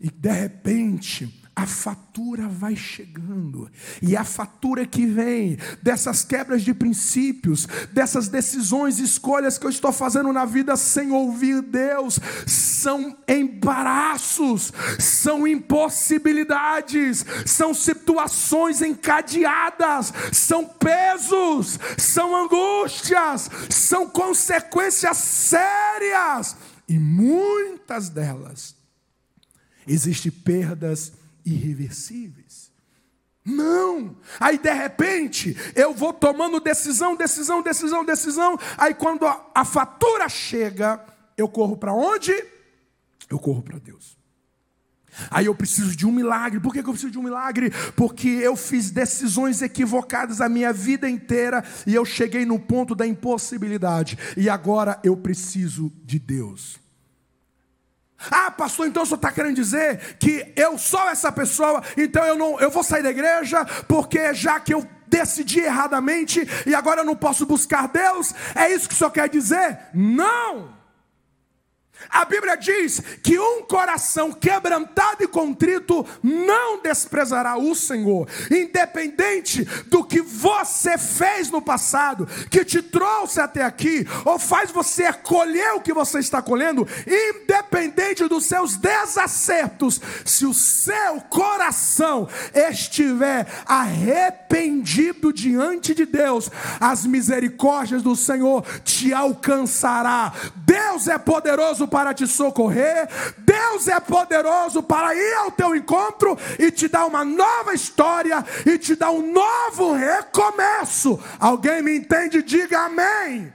e 0.00 0.10
de 0.10 0.30
repente, 0.30 1.35
a 1.56 1.66
fatura 1.66 2.46
vai 2.46 2.76
chegando, 2.76 3.70
e 4.02 4.14
a 4.14 4.24
fatura 4.24 4.84
que 4.84 5.06
vem 5.06 5.56
dessas 5.82 6.22
quebras 6.22 6.60
de 6.62 6.74
princípios, 6.74 7.66
dessas 7.94 8.28
decisões, 8.28 8.98
escolhas 8.98 9.56
que 9.56 9.64
eu 9.64 9.70
estou 9.70 9.90
fazendo 9.90 10.30
na 10.34 10.44
vida 10.44 10.76
sem 10.76 11.10
ouvir 11.10 11.62
Deus, 11.62 12.20
são 12.46 13.16
embaraços, 13.26 14.70
são 15.00 15.48
impossibilidades, 15.48 17.24
são 17.46 17.72
situações 17.72 18.82
encadeadas, 18.82 20.12
são 20.32 20.66
pesos, 20.66 21.78
são 21.96 22.36
angústias, 22.36 23.50
são 23.70 24.06
consequências 24.10 25.16
sérias, 25.16 26.54
e 26.86 26.98
muitas 26.98 28.10
delas 28.10 28.76
existem 29.86 30.30
perdas 30.30 31.12
irreversíveis. 31.46 32.72
Não! 33.44 34.16
Aí 34.40 34.58
de 34.58 34.72
repente 34.72 35.56
eu 35.74 35.94
vou 35.94 36.12
tomando 36.12 36.58
decisão, 36.58 37.14
decisão, 37.14 37.62
decisão, 37.62 38.04
decisão. 38.04 38.58
Aí 38.76 38.92
quando 38.92 39.24
a, 39.24 39.46
a 39.54 39.64
fatura 39.64 40.28
chega, 40.28 41.00
eu 41.36 41.48
corro 41.48 41.76
para 41.76 41.94
onde? 41.94 42.32
Eu 43.30 43.38
corro 43.38 43.62
para 43.62 43.78
Deus. 43.78 44.16
Aí 45.30 45.46
eu 45.46 45.54
preciso 45.54 45.96
de 45.96 46.06
um 46.06 46.12
milagre. 46.12 46.60
Por 46.60 46.72
que 46.72 46.80
eu 46.80 46.84
preciso 46.84 47.10
de 47.10 47.18
um 47.18 47.22
milagre? 47.22 47.70
Porque 47.94 48.28
eu 48.28 48.56
fiz 48.56 48.90
decisões 48.90 49.62
equivocadas 49.62 50.40
a 50.40 50.48
minha 50.48 50.72
vida 50.72 51.08
inteira 51.08 51.64
e 51.86 51.94
eu 51.94 52.04
cheguei 52.04 52.44
no 52.44 52.58
ponto 52.58 52.94
da 52.94 53.06
impossibilidade. 53.06 54.18
E 54.36 54.50
agora 54.50 55.00
eu 55.02 55.16
preciso 55.16 55.90
de 56.04 56.18
Deus. 56.18 56.78
Ah, 58.30 58.50
pastor, 58.50 58.86
então 58.86 59.02
o 59.02 59.06
senhor 59.06 59.16
está 59.16 59.30
querendo 59.30 59.56
dizer 59.56 60.16
que 60.18 60.52
eu 60.56 60.78
sou 60.78 61.08
essa 61.08 61.30
pessoa, 61.30 61.82
então 61.96 62.24
eu 62.24 62.36
não, 62.36 62.58
eu 62.60 62.70
vou 62.70 62.82
sair 62.82 63.02
da 63.02 63.10
igreja, 63.10 63.64
porque 63.86 64.32
já 64.32 64.58
que 64.58 64.72
eu 64.72 64.86
decidi 65.06 65.60
erradamente 65.60 66.46
e 66.66 66.74
agora 66.74 67.02
eu 67.02 67.04
não 67.04 67.14
posso 67.14 67.46
buscar 67.46 67.88
Deus, 67.88 68.34
é 68.54 68.72
isso 68.72 68.88
que 68.88 68.94
o 68.94 68.96
senhor 68.96 69.10
quer 69.10 69.28
dizer? 69.28 69.78
Não! 69.94 70.74
A 72.10 72.24
Bíblia 72.24 72.56
diz 72.56 73.00
que 73.22 73.38
um 73.38 73.62
coração 73.62 74.32
quebrantado 74.32 75.22
e 75.22 75.28
contrito 75.28 76.06
não 76.22 76.80
desprezará 76.80 77.56
o 77.56 77.74
Senhor, 77.74 78.28
independente 78.50 79.64
do 79.86 80.04
que 80.04 80.20
você 80.20 80.96
fez 80.96 81.50
no 81.50 81.60
passado, 81.60 82.26
que 82.50 82.64
te 82.64 82.80
trouxe 82.80 83.40
até 83.40 83.62
aqui, 83.62 84.06
ou 84.24 84.38
faz 84.38 84.70
você 84.70 85.12
colher 85.12 85.72
o 85.74 85.80
que 85.80 85.92
você 85.92 86.18
está 86.18 86.40
colhendo, 86.40 86.86
independente 87.06 88.26
dos 88.28 88.44
seus 88.44 88.76
desacertos, 88.76 90.00
se 90.24 90.46
o 90.46 90.54
seu 90.54 91.20
coração 91.28 92.28
estiver 92.54 93.46
arrependido 93.66 95.32
diante 95.32 95.94
de 95.94 96.06
Deus, 96.06 96.50
as 96.80 97.04
misericórdias 97.04 98.02
do 98.02 98.14
Senhor 98.14 98.64
te 98.84 99.12
alcançará. 99.12 100.32
Deus 100.54 101.08
é 101.08 101.18
poderoso 101.18 101.85
para 101.86 102.14
te 102.14 102.26
socorrer, 102.26 103.08
Deus 103.38 103.88
é 103.88 103.98
poderoso 104.00 104.82
para 104.82 105.14
ir 105.14 105.34
ao 105.34 105.50
teu 105.50 105.74
encontro 105.74 106.36
e 106.58 106.70
te 106.70 106.88
dar 106.88 107.06
uma 107.06 107.24
nova 107.24 107.74
história 107.74 108.44
e 108.64 108.78
te 108.78 108.94
dar 108.94 109.10
um 109.10 109.32
novo 109.32 109.92
recomeço. 109.92 111.18
Alguém 111.38 111.82
me 111.82 111.96
entende? 111.96 112.42
Diga 112.42 112.86
amém. 112.86 113.52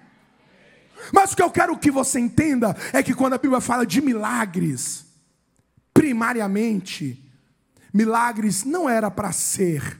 Mas 1.11 1.33
o 1.33 1.35
que 1.35 1.43
eu 1.43 1.51
quero 1.51 1.77
que 1.77 1.91
você 1.91 2.19
entenda 2.19 2.75
é 2.93 3.01
que 3.01 3.13
quando 3.13 3.33
a 3.33 3.37
Bíblia 3.37 3.59
fala 3.59 3.85
de 3.85 4.01
milagres, 4.01 5.05
primariamente, 5.93 7.23
milagres 7.93 8.63
não 8.63 8.89
era 8.89 9.09
para 9.09 9.31
ser 9.31 9.99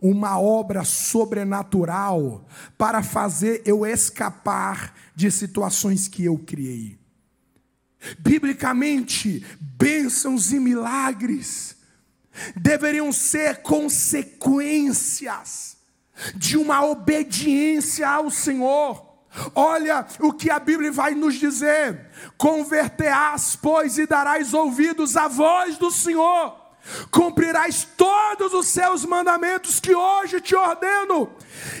uma 0.00 0.40
obra 0.40 0.82
sobrenatural 0.84 2.46
para 2.78 3.02
fazer 3.02 3.62
eu 3.64 3.84
escapar 3.84 4.94
de 5.14 5.30
situações 5.30 6.08
que 6.08 6.24
eu 6.24 6.38
criei. 6.38 6.99
Biblicamente, 8.18 9.44
bênçãos 9.60 10.52
e 10.52 10.60
milagres 10.60 11.80
deveriam 12.56 13.12
ser 13.12 13.62
consequências 13.62 15.76
de 16.34 16.56
uma 16.56 16.84
obediência 16.84 18.08
ao 18.08 18.30
Senhor. 18.30 19.08
Olha 19.54 20.06
o 20.18 20.32
que 20.32 20.50
a 20.50 20.58
Bíblia 20.58 20.90
vai 20.90 21.14
nos 21.14 21.34
dizer: 21.34 22.08
converterás, 22.36 23.54
pois, 23.54 23.96
e 23.98 24.06
darás 24.06 24.52
ouvidos 24.54 25.16
à 25.16 25.28
voz 25.28 25.78
do 25.78 25.88
Senhor, 25.90 26.56
cumprirás 27.10 27.86
todos 27.96 28.52
os 28.52 28.66
seus 28.68 29.04
mandamentos 29.04 29.78
que 29.78 29.94
hoje 29.94 30.40
te 30.40 30.56
ordeno, 30.56 31.30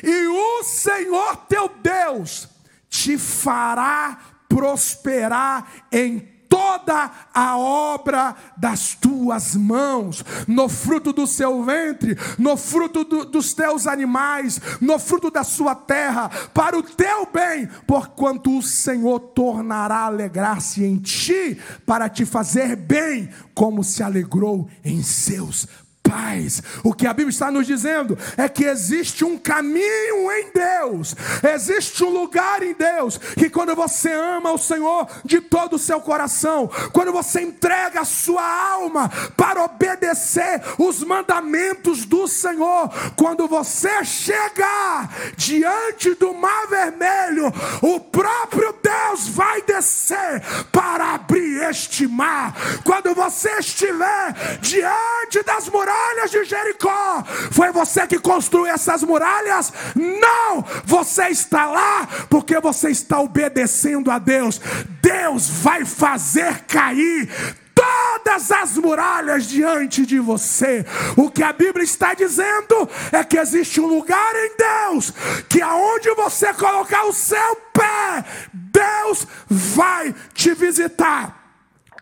e 0.02 0.26
o 0.28 0.62
Senhor 0.62 1.36
teu 1.48 1.68
Deus 1.82 2.48
te 2.88 3.18
fará 3.18 4.20
prosperar 4.60 5.86
em 5.90 6.18
toda 6.46 7.10
a 7.32 7.56
obra 7.56 8.34
das 8.56 8.94
tuas 8.94 9.54
mãos, 9.54 10.22
no 10.46 10.68
fruto 10.68 11.12
do 11.12 11.26
seu 11.26 11.62
ventre, 11.62 12.18
no 12.36 12.58
fruto 12.58 13.04
do, 13.04 13.24
dos 13.24 13.54
teus 13.54 13.86
animais, 13.86 14.60
no 14.80 14.98
fruto 14.98 15.30
da 15.30 15.44
sua 15.44 15.74
terra, 15.74 16.28
para 16.52 16.76
o 16.76 16.82
teu 16.82 17.26
bem, 17.32 17.68
porquanto 17.86 18.58
o 18.58 18.62
Senhor 18.62 19.20
tornará 19.20 20.00
alegrar-se 20.00 20.84
em 20.84 20.98
ti, 20.98 21.56
para 21.86 22.08
te 22.08 22.26
fazer 22.26 22.76
bem, 22.76 23.30
como 23.54 23.82
se 23.82 24.02
alegrou 24.02 24.68
em 24.84 25.02
seus 25.02 25.66
paz. 26.10 26.60
O 26.82 26.92
que 26.92 27.06
a 27.06 27.12
Bíblia 27.12 27.30
está 27.30 27.52
nos 27.52 27.66
dizendo 27.66 28.18
é 28.36 28.48
que 28.48 28.64
existe 28.64 29.24
um 29.24 29.38
caminho 29.38 30.32
em 30.32 30.50
Deus, 30.52 31.14
existe 31.54 32.02
um 32.02 32.10
lugar 32.10 32.62
em 32.64 32.74
Deus, 32.74 33.16
que 33.16 33.48
quando 33.48 33.76
você 33.76 34.12
ama 34.12 34.50
o 34.50 34.58
Senhor 34.58 35.06
de 35.24 35.40
todo 35.40 35.76
o 35.76 35.78
seu 35.78 36.00
coração, 36.00 36.68
quando 36.92 37.12
você 37.12 37.42
entrega 37.42 38.00
a 38.00 38.04
sua 38.04 38.42
alma 38.72 39.08
para 39.36 39.62
obedecer 39.62 40.60
os 40.78 41.04
mandamentos 41.04 42.04
do 42.04 42.26
Senhor, 42.26 42.90
quando 43.14 43.46
você 43.46 44.04
chegar 44.04 45.14
diante 45.36 46.14
do 46.14 46.34
mar 46.34 46.66
vermelho, 46.66 47.52
o 47.82 48.00
próprio 48.00 48.74
Deus 48.82 49.28
vai 49.28 49.62
descer 49.62 50.42
para 50.72 51.14
abrir 51.14 51.62
este 51.68 52.08
mar. 52.08 52.54
Quando 52.84 53.14
você 53.14 53.50
estiver 53.58 54.32
diante 54.60 55.42
das 55.44 55.68
muralhas, 55.68 55.99
muralhas 56.00 56.30
de 56.30 56.44
Jericó. 56.44 57.24
Foi 57.50 57.70
você 57.72 58.06
que 58.06 58.18
construiu 58.18 58.72
essas 58.72 59.02
muralhas? 59.02 59.72
Não! 59.94 60.64
Você 60.84 61.28
está 61.28 61.66
lá 61.66 62.08
porque 62.28 62.58
você 62.60 62.90
está 62.90 63.20
obedecendo 63.20 64.10
a 64.10 64.18
Deus. 64.18 64.60
Deus 65.02 65.48
vai 65.48 65.84
fazer 65.84 66.64
cair 66.66 67.28
todas 67.74 68.50
as 68.50 68.76
muralhas 68.76 69.46
diante 69.46 70.04
de 70.04 70.18
você. 70.18 70.84
O 71.16 71.30
que 71.30 71.42
a 71.42 71.52
Bíblia 71.52 71.84
está 71.84 72.14
dizendo 72.14 72.88
é 73.12 73.22
que 73.24 73.38
existe 73.38 73.80
um 73.80 73.86
lugar 73.86 74.34
em 74.34 74.56
Deus 74.56 75.12
que 75.48 75.62
aonde 75.62 76.14
você 76.14 76.52
colocar 76.54 77.04
o 77.06 77.12
seu 77.12 77.56
pé, 77.72 78.24
Deus 78.52 79.26
vai 79.48 80.14
te 80.34 80.54
visitar 80.54 81.39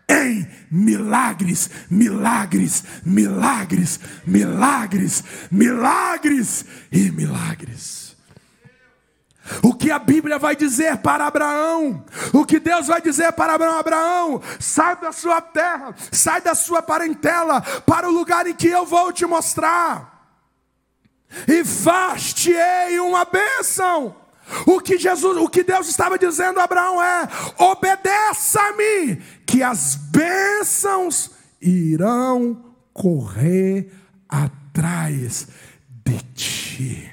em 0.09 0.47
milagres, 0.71 1.69
milagres, 1.89 2.83
milagres, 3.05 3.99
milagres, 4.25 5.23
milagres 5.51 6.65
e 6.91 7.11
milagres. 7.11 8.09
O 9.63 9.73
que 9.73 9.89
a 9.89 9.97
Bíblia 9.97 10.37
vai 10.37 10.55
dizer 10.55 10.97
para 10.97 11.25
Abraão, 11.25 12.05
o 12.33 12.45
que 12.45 12.59
Deus 12.59 12.87
vai 12.87 13.01
dizer 13.01 13.31
para 13.33 13.53
Abraão: 13.53 13.79
Abraão, 13.79 14.41
sai 14.59 14.95
da 14.97 15.11
sua 15.11 15.41
terra, 15.41 15.95
sai 16.11 16.41
da 16.41 16.53
sua 16.53 16.81
parentela, 16.81 17.61
para 17.61 18.07
o 18.07 18.11
lugar 18.11 18.45
em 18.45 18.53
que 18.53 18.67
eu 18.67 18.85
vou 18.85 19.11
te 19.11 19.25
mostrar, 19.25 20.37
e 21.47 21.63
faz-te-ei 21.63 22.99
uma 22.99 23.25
bênção. 23.25 24.15
O 24.65 24.79
que 24.79 24.97
Jesus, 24.97 25.37
o 25.37 25.47
que 25.47 25.63
Deus 25.63 25.87
estava 25.87 26.17
dizendo 26.17 26.59
a 26.59 26.63
Abraão 26.63 27.01
é: 27.01 27.27
obedeça-me, 27.57 29.17
que 29.45 29.61
as 29.61 29.95
bênçãos 29.95 31.31
irão 31.61 32.73
correr 32.93 33.91
atrás 34.27 35.47
de 36.05 36.21
ti. 36.33 37.11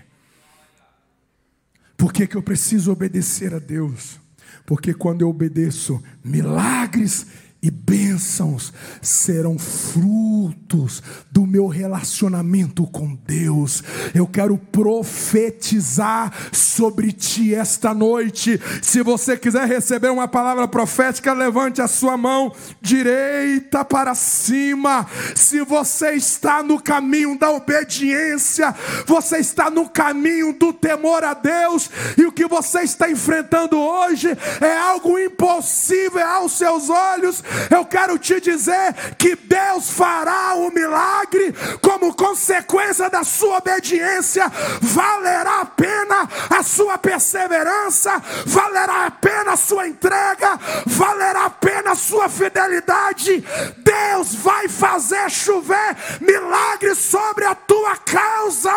Por 1.97 2.13
que, 2.13 2.27
que 2.27 2.37
eu 2.37 2.43
preciso 2.43 2.93
obedecer 2.93 3.55
a 3.55 3.59
Deus? 3.59 4.21
Porque 4.65 4.93
quando 4.93 5.23
eu 5.23 5.29
obedeço, 5.29 6.03
milagres 6.23 7.27
e 7.67 7.71
bênçãos 7.71 8.73
serão 9.03 9.59
frutos 9.59 11.03
do 11.33 11.45
meu 11.45 11.67
relacionamento 11.67 12.87
com 12.87 13.19
Deus. 13.27 13.83
Eu 14.15 14.25
quero 14.25 14.57
profetizar 14.57 16.33
sobre 16.53 17.11
ti 17.11 17.53
esta 17.53 17.93
noite. 17.93 18.61
Se 18.81 19.03
você 19.03 19.37
quiser 19.37 19.67
receber 19.67 20.11
uma 20.11 20.29
palavra 20.29 20.69
profética, 20.69 21.33
levante 21.33 21.83
a 21.83 21.89
sua 21.89 22.17
mão 22.17 22.55
direita 22.81 23.85
para 23.85 24.15
cima. 24.15 25.05
Se 25.35 25.61
você 25.63 26.13
está 26.13 26.63
no 26.63 26.81
caminho 26.81 27.37
da 27.37 27.51
obediência, 27.51 28.73
você 29.07 29.39
está 29.39 29.69
no 29.71 29.89
caminho 29.89 30.53
do 30.53 30.73
temor 30.73 31.25
a 31.25 31.35
Deus, 31.35 31.91
e 32.17 32.25
o 32.25 32.31
que 32.31 32.47
você 32.47 32.83
está 32.83 33.11
enfrentando 33.11 33.77
hoje 33.77 34.29
é 34.61 34.79
algo 34.79 35.19
impossível 35.19 36.25
aos 36.25 36.53
seus 36.53 36.89
olhos 36.89 37.43
eu 37.71 37.85
quero 37.85 38.19
te 38.19 38.41
dizer 38.41 38.95
que 39.19 39.37
Deus 39.37 39.91
fará 39.91 40.55
o 40.55 40.71
milagre 40.71 41.55
como 41.81 42.15
consequência 42.15 43.09
da 43.11 43.25
sua 43.25 43.59
obediência. 43.59 44.51
Valerá 44.81 45.61
a 45.61 45.67
pena 45.67 46.29
a 46.51 46.63
sua 46.63 46.99
perseverança, 46.99 48.23
valerá 48.47 49.07
a 49.07 49.11
pena 49.11 49.53
a 49.53 49.57
sua 49.57 49.89
entrega, 49.89 50.59
valerá 50.87 51.47
a 51.47 51.51
pena 51.51 51.93
a 51.93 51.97
sua 51.97 52.29
fidelidade. 52.29 53.45
Deus 53.79 54.35
vai 54.37 54.69
fazer 54.69 55.31
chover 55.31 55.97
milagres 56.21 56.99
sobre 56.99 57.45
a 57.45 57.55
tua 57.55 57.97
causa. 57.97 58.73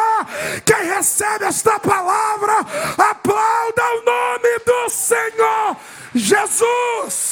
Quem 0.65 0.87
recebe 0.87 1.45
esta 1.45 1.79
palavra, 1.79 2.53
aplauda 2.97 3.83
o 3.97 4.05
nome 4.05 4.59
do 4.65 4.89
Senhor 4.89 5.77
Jesus. 6.13 7.28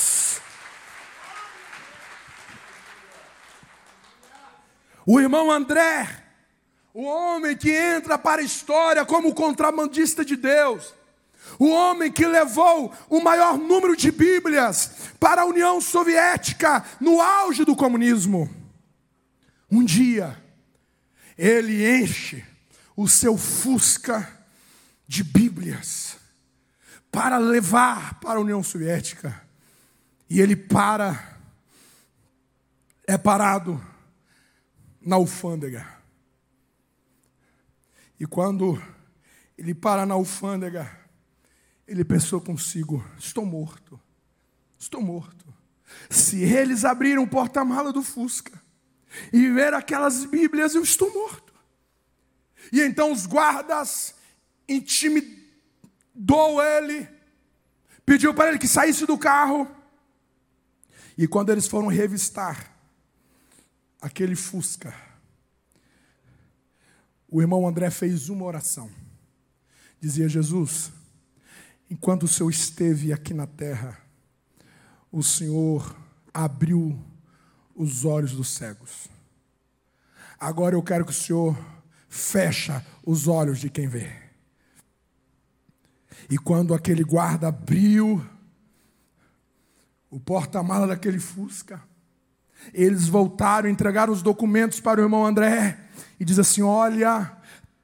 O 5.09 5.21
irmão 5.21 5.49
André, 5.49 6.21
o 6.93 7.05
homem 7.05 7.55
que 7.55 7.71
entra 7.71 8.17
para 8.17 8.41
a 8.41 8.45
história 8.45 9.05
como 9.05 9.33
contrabandista 9.33 10.25
de 10.25 10.35
Deus, 10.35 10.93
o 11.57 11.69
homem 11.69 12.11
que 12.11 12.25
levou 12.25 12.93
o 13.09 13.21
maior 13.21 13.57
número 13.57 13.95
de 13.95 14.11
Bíblias 14.11 14.91
para 15.17 15.43
a 15.43 15.45
União 15.45 15.79
Soviética 15.79 16.83
no 16.99 17.21
auge 17.21 17.63
do 17.63 17.73
comunismo. 17.73 18.53
Um 19.71 19.81
dia, 19.81 20.43
ele 21.37 21.89
enche 22.01 22.43
o 22.93 23.07
seu 23.07 23.37
Fusca 23.37 24.29
de 25.07 25.23
Bíblias 25.23 26.17
para 27.09 27.37
levar 27.37 28.19
para 28.19 28.39
a 28.39 28.41
União 28.41 28.61
Soviética. 28.61 29.41
E 30.29 30.41
ele 30.41 30.57
para, 30.57 31.37
é 33.07 33.17
parado 33.17 33.81
na 35.07 35.15
alfândega. 35.15 35.87
E 38.19 38.25
quando 38.25 38.81
ele 39.57 39.73
para 39.73 40.05
na 40.05 40.15
alfândega, 40.15 40.91
ele 41.87 42.03
pensou 42.03 42.41
consigo: 42.41 43.03
estou 43.17 43.45
morto, 43.45 43.97
estou 44.77 45.01
morto. 45.01 45.45
Se 46.09 46.43
eles 46.43 46.83
abrirem 46.83 47.19
o 47.19 47.27
porta-mala 47.27 47.93
do 47.93 48.03
Fusca 48.03 48.61
e 49.31 49.49
ver 49.49 49.73
aquelas 49.73 50.25
Bíblias, 50.25 50.75
eu 50.75 50.83
estou 50.83 51.11
morto. 51.13 51.53
E 52.73 52.81
então 52.81 53.13
os 53.13 53.25
guardas 53.25 54.13
intimidou 54.67 56.61
ele, 56.61 57.07
pediu 58.05 58.33
para 58.33 58.49
ele 58.49 58.59
que 58.59 58.67
saísse 58.67 59.05
do 59.05 59.17
carro. 59.17 59.71
E 61.17 61.25
quando 61.29 61.49
eles 61.49 61.65
foram 61.65 61.87
revistar 61.87 62.76
aquele 64.01 64.35
Fusca, 64.35 64.93
o 67.27 67.41
irmão 67.41 67.67
André 67.67 67.89
fez 67.89 68.29
uma 68.29 68.45
oração. 68.45 68.89
Dizia: 69.99 70.29
Jesus, 70.29 70.91
enquanto 71.89 72.23
o 72.23 72.27
Senhor 72.27 72.49
esteve 72.49 73.11
aqui 73.11 73.33
na 73.33 73.47
terra, 73.47 73.99
o 75.11 75.21
Senhor 75.23 75.95
abriu 76.33 76.97
os 77.75 78.05
olhos 78.05 78.33
dos 78.33 78.49
cegos. 78.49 79.09
Agora 80.39 80.75
eu 80.75 80.83
quero 80.83 81.05
que 81.05 81.11
o 81.11 81.15
Senhor 81.15 81.57
fecha 82.07 82.85
os 83.05 83.27
olhos 83.27 83.59
de 83.59 83.69
quem 83.69 83.87
vê. 83.87 84.11
E 86.29 86.37
quando 86.37 86.73
aquele 86.73 87.03
guarda 87.03 87.47
abriu 87.47 88.23
o 90.09 90.19
porta-mala 90.19 90.87
daquele 90.87 91.19
Fusca, 91.19 91.81
Eles 92.73 93.07
voltaram, 93.07 93.69
entregaram 93.69 94.11
os 94.11 94.21
documentos 94.21 94.79
para 94.79 94.99
o 94.99 95.03
irmão 95.03 95.25
André 95.25 95.77
e 96.19 96.25
diz 96.25 96.39
assim: 96.39 96.61
Olha, 96.61 97.31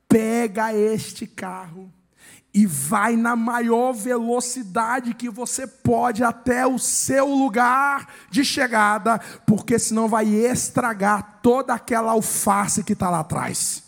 pega 0.08 0.74
este 0.74 1.26
carro 1.26 1.92
e 2.54 2.68
vai 2.68 3.16
na 3.16 3.36
maior 3.36 3.94
velocidade 3.94 5.16
que 5.16 5.30
você 5.30 5.66
pode 5.66 6.24
até 6.24 6.68
o 6.68 6.78
seu 6.78 7.28
lugar 7.28 8.08
de 8.30 8.46
chegada, 8.46 9.20
porque 9.48 9.80
senão 9.80 10.08
vai 10.08 10.28
estragar 10.28 11.40
toda 11.42 11.74
aquela 11.74 12.12
alface 12.12 12.84
que 12.84 12.94
está 12.94 13.10
lá 13.10 13.22
atrás. 13.22 13.82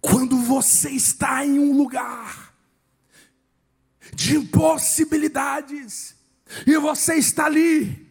Quando 0.00 0.38
você 0.38 0.90
está 0.90 1.44
em 1.44 1.58
um 1.58 1.76
lugar 1.76 2.47
de 4.14 4.36
impossibilidades, 4.36 6.14
e 6.66 6.76
você 6.78 7.14
está 7.14 7.46
ali, 7.46 8.06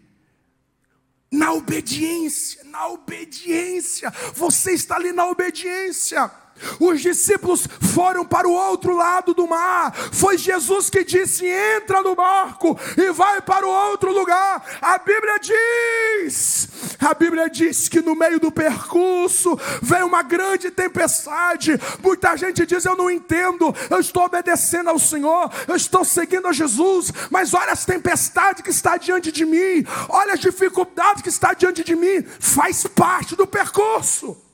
na 1.31 1.53
obediência, 1.53 2.63
na 2.65 2.87
obediência. 2.87 4.11
Você 4.33 4.71
está 4.73 4.95
ali 4.95 5.11
na 5.11 5.27
obediência. 5.27 6.31
Os 6.79 7.01
discípulos 7.01 7.67
foram 7.93 8.25
para 8.25 8.47
o 8.47 8.51
outro 8.51 8.95
lado 8.95 9.33
do 9.33 9.47
mar. 9.47 9.93
Foi 10.11 10.37
Jesus 10.37 10.89
que 10.89 11.03
disse: 11.03 11.45
entra 11.45 12.01
no 12.01 12.15
barco 12.15 12.77
e 12.97 13.11
vai 13.11 13.41
para 13.41 13.65
o 13.65 13.69
outro 13.69 14.11
lugar. 14.11 14.63
A 14.81 14.97
Bíblia 14.97 15.39
diz, 15.39 16.67
a 16.99 17.13
Bíblia 17.13 17.49
diz 17.49 17.87
que 17.87 18.01
no 18.01 18.15
meio 18.15 18.39
do 18.39 18.51
percurso 18.51 19.57
veio 19.81 20.07
uma 20.07 20.23
grande 20.23 20.71
tempestade. 20.71 21.79
Muita 22.01 22.35
gente 22.35 22.65
diz: 22.65 22.85
eu 22.85 22.95
não 22.95 23.09
entendo, 23.09 23.73
eu 23.89 23.99
estou 23.99 24.23
obedecendo 24.23 24.89
ao 24.89 24.99
Senhor, 24.99 25.51
eu 25.67 25.75
estou 25.75 26.03
seguindo 26.03 26.47
a 26.47 26.53
Jesus, 26.53 27.11
mas 27.29 27.53
olha 27.53 27.71
as 27.71 27.85
tempestades 27.85 28.61
que 28.61 28.69
está 28.69 28.97
diante 28.97 29.31
de 29.31 29.45
mim, 29.45 29.85
olha 30.09 30.33
as 30.33 30.39
dificuldades 30.39 31.21
que 31.21 31.29
está 31.29 31.53
diante 31.53 31.83
de 31.83 31.95
mim, 31.95 32.23
faz 32.39 32.85
parte 32.87 33.35
do 33.35 33.47
percurso. 33.47 34.46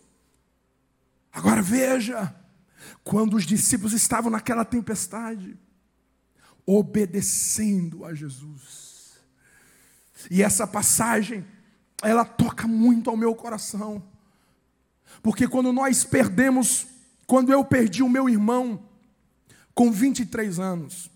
Agora 1.34 1.62
veja, 1.62 2.34
quando 3.04 3.36
os 3.36 3.46
discípulos 3.46 3.92
estavam 3.92 4.30
naquela 4.30 4.64
tempestade, 4.64 5.58
obedecendo 6.66 8.06
a 8.06 8.14
Jesus. 8.14 9.14
E 10.30 10.44
essa 10.44 10.68
passagem, 10.68 11.46
ela 12.02 12.24
toca 12.24 12.68
muito 12.68 13.10
ao 13.10 13.18
meu 13.18 13.34
coração. 13.34 14.04
Porque 15.22 15.48
quando 15.48 15.74
nós 15.74 16.04
perdemos, 16.04 16.86
quando 17.26 17.52
eu 17.52 17.66
perdi 17.66 18.04
o 18.04 18.10
meu 18.10 18.30
irmão 18.30 18.88
com 19.74 19.92
23 19.92 20.60
anos, 20.60 21.10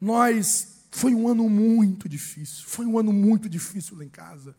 nós 0.00 0.86
foi 0.90 1.14
um 1.14 1.28
ano 1.28 1.48
muito 1.48 2.08
difícil, 2.08 2.64
foi 2.66 2.86
um 2.86 2.98
ano 2.98 3.12
muito 3.12 3.48
difícil 3.48 3.96
lá 3.96 4.04
em 4.04 4.08
casa. 4.08 4.56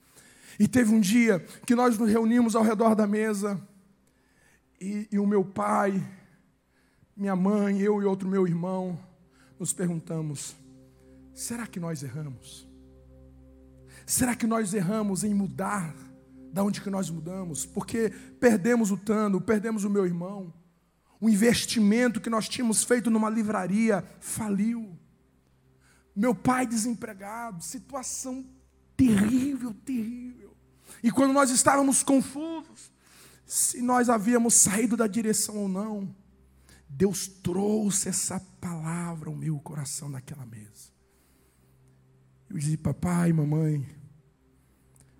E 0.59 0.67
teve 0.67 0.93
um 0.93 0.99
dia 0.99 1.39
que 1.65 1.75
nós 1.75 1.97
nos 1.97 2.09
reunimos 2.09 2.55
ao 2.55 2.63
redor 2.63 2.93
da 2.93 3.07
mesa, 3.07 3.59
e, 4.81 5.07
e 5.11 5.19
o 5.19 5.27
meu 5.27 5.45
pai, 5.45 6.03
minha 7.15 7.35
mãe, 7.35 7.79
eu 7.79 8.01
e 8.01 8.05
outro 8.05 8.27
meu 8.27 8.47
irmão, 8.47 8.99
nos 9.59 9.71
perguntamos: 9.71 10.55
será 11.33 11.67
que 11.67 11.79
nós 11.79 12.01
erramos? 12.01 12.67
Será 14.07 14.35
que 14.35 14.47
nós 14.47 14.73
erramos 14.73 15.23
em 15.23 15.33
mudar 15.33 15.95
da 16.51 16.63
onde 16.63 16.81
que 16.81 16.89
nós 16.89 17.11
mudamos? 17.11 17.63
Porque 17.63 18.09
perdemos 18.39 18.89
o 18.91 18.97
Tano, 18.97 19.39
perdemos 19.39 19.83
o 19.83 19.89
meu 19.89 20.05
irmão. 20.05 20.51
O 21.19 21.29
investimento 21.29 22.19
que 22.19 22.29
nós 22.29 22.49
tínhamos 22.49 22.83
feito 22.83 23.11
numa 23.11 23.29
livraria 23.29 24.03
faliu. 24.19 24.97
Meu 26.15 26.33
pai 26.33 26.65
desempregado, 26.65 27.63
situação 27.63 28.43
terrível, 28.97 29.73
terrível. 29.85 30.57
E 31.03 31.11
quando 31.11 31.31
nós 31.31 31.51
estávamos 31.51 32.01
confusos, 32.01 32.91
se 33.53 33.81
nós 33.81 34.07
havíamos 34.07 34.53
saído 34.53 34.95
da 34.95 35.07
direção 35.07 35.57
ou 35.57 35.67
não, 35.67 36.15
Deus 36.87 37.27
trouxe 37.27 38.07
essa 38.07 38.39
palavra 38.39 39.29
ao 39.29 39.35
meu 39.35 39.59
coração 39.59 40.07
naquela 40.07 40.45
mesa. 40.45 40.89
Eu 42.49 42.57
disse, 42.57 42.77
papai, 42.77 43.33
mamãe, 43.33 43.85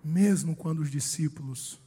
mesmo 0.02 0.56
quando 0.56 0.80
os 0.80 0.90
discípulos 0.90 1.78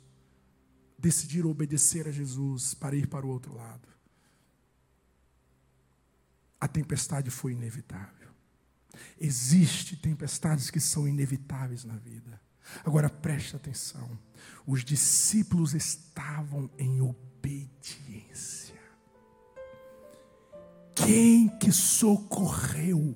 decidiram 1.00 1.50
obedecer 1.50 2.08
a 2.08 2.12
Jesus 2.12 2.76
para 2.76 2.96
ir 2.96 3.08
para 3.08 3.26
o 3.26 3.30
outro 3.30 3.56
lado, 3.56 3.88
a 6.62 6.68
tempestade 6.68 7.32
foi 7.32 7.54
inevitável. 7.54 8.30
Existem 9.20 9.98
tempestades 9.98 10.70
que 10.70 10.80
são 10.80 11.08
inevitáveis 11.08 11.84
na 11.84 11.98
vida. 11.98 12.40
Agora 12.84 13.10
preste 13.10 13.56
atenção 13.56 14.10
os 14.66 14.84
discípulos 14.84 15.74
estavam 15.74 16.70
em 16.78 17.02
obediência. 17.02 18.76
Quem 20.96 21.48
que 21.60 21.72
socorreu 21.72 23.16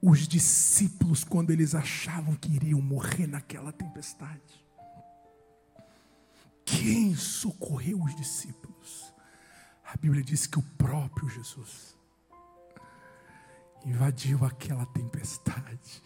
os 0.00 0.26
discípulos 0.26 1.22
quando 1.22 1.50
eles 1.50 1.74
achavam 1.74 2.34
que 2.34 2.50
iriam 2.52 2.80
morrer 2.80 3.26
naquela 3.26 3.72
tempestade? 3.72 4.64
Quem 6.64 7.14
socorreu 7.14 8.02
os 8.02 8.14
discípulos? 8.16 9.12
A 9.84 9.96
Bíblia 9.96 10.22
diz 10.22 10.46
que 10.46 10.58
o 10.58 10.62
próprio 10.78 11.28
Jesus 11.28 11.94
invadiu 13.84 14.44
aquela 14.44 14.86
tempestade 14.86 16.02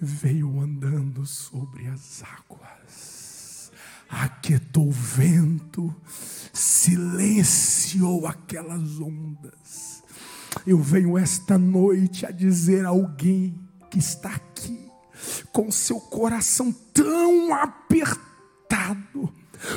veio 0.00 0.60
andando 0.60 1.26
sobre 1.26 1.86
as 1.86 2.22
águas, 2.22 3.72
aquietou 4.08 4.88
o 4.88 4.92
vento, 4.92 5.94
silenciou 6.52 8.26
aquelas 8.26 9.00
ondas. 9.00 10.02
Eu 10.66 10.78
venho 10.78 11.18
esta 11.18 11.58
noite 11.58 12.24
a 12.24 12.30
dizer 12.30 12.86
a 12.86 12.90
alguém 12.90 13.58
que 13.90 13.98
está 13.98 14.30
aqui, 14.30 14.88
com 15.52 15.70
seu 15.70 16.00
coração 16.00 16.72
tão 16.92 17.52
apertado, 17.54 19.32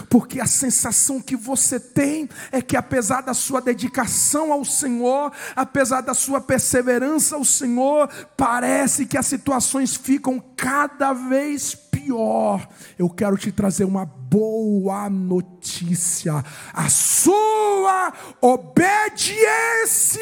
porque 0.09 0.39
a 0.39 0.45
sensação 0.45 1.21
que 1.21 1.35
você 1.35 1.79
tem 1.79 2.29
é 2.51 2.61
que, 2.61 2.75
apesar 2.77 3.21
da 3.21 3.33
sua 3.33 3.61
dedicação 3.61 4.51
ao 4.51 4.63
Senhor, 4.65 5.31
apesar 5.55 6.01
da 6.01 6.13
sua 6.13 6.41
perseverança 6.41 7.35
ao 7.35 7.45
Senhor, 7.45 8.09
parece 8.35 9.05
que 9.05 9.17
as 9.17 9.25
situações 9.25 9.95
ficam 9.95 10.43
cada 10.55 11.13
vez 11.13 11.75
pior. 11.75 12.67
Eu 12.97 13.09
quero 13.09 13.37
te 13.37 13.51
trazer 13.51 13.83
uma 13.83 14.05
boa 14.05 15.09
notícia: 15.09 16.43
a 16.73 16.89
sua 16.89 18.13
obediência 18.41 20.21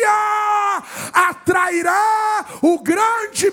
atrairá 1.14 2.46
o 2.62 2.80
grande 2.82 3.52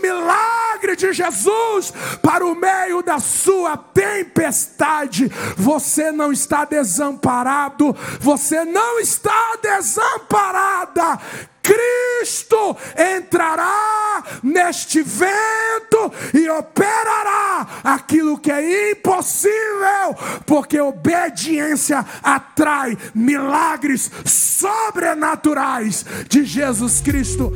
milagre 0.83 0.97
de 0.97 1.13
Jesus 1.13 1.93
para 2.21 2.45
o 2.45 2.55
meio 2.55 3.03
da 3.03 3.19
sua 3.21 3.77
tempestade. 3.77 5.31
Você 5.57 6.11
não 6.11 6.33
está 6.33 6.65
desamparado, 6.65 7.97
você 8.21 8.65
não 8.65 8.99
está 8.99 9.57
desamparada. 9.63 11.21
Cristo 11.63 12.77
entrará 12.99 14.25
neste 14.43 15.01
vento 15.01 16.13
e 16.35 16.51
operará 16.51 17.69
aquilo 17.85 18.37
que 18.37 18.51
é 18.51 18.91
impossível, 18.91 20.17
porque 20.45 20.81
obediência 20.81 22.05
atrai 22.21 22.99
milagres 23.15 24.11
sobrenaturais 24.25 26.05
de 26.29 26.45
Jesus 26.45 27.01
Cristo. 27.01 27.53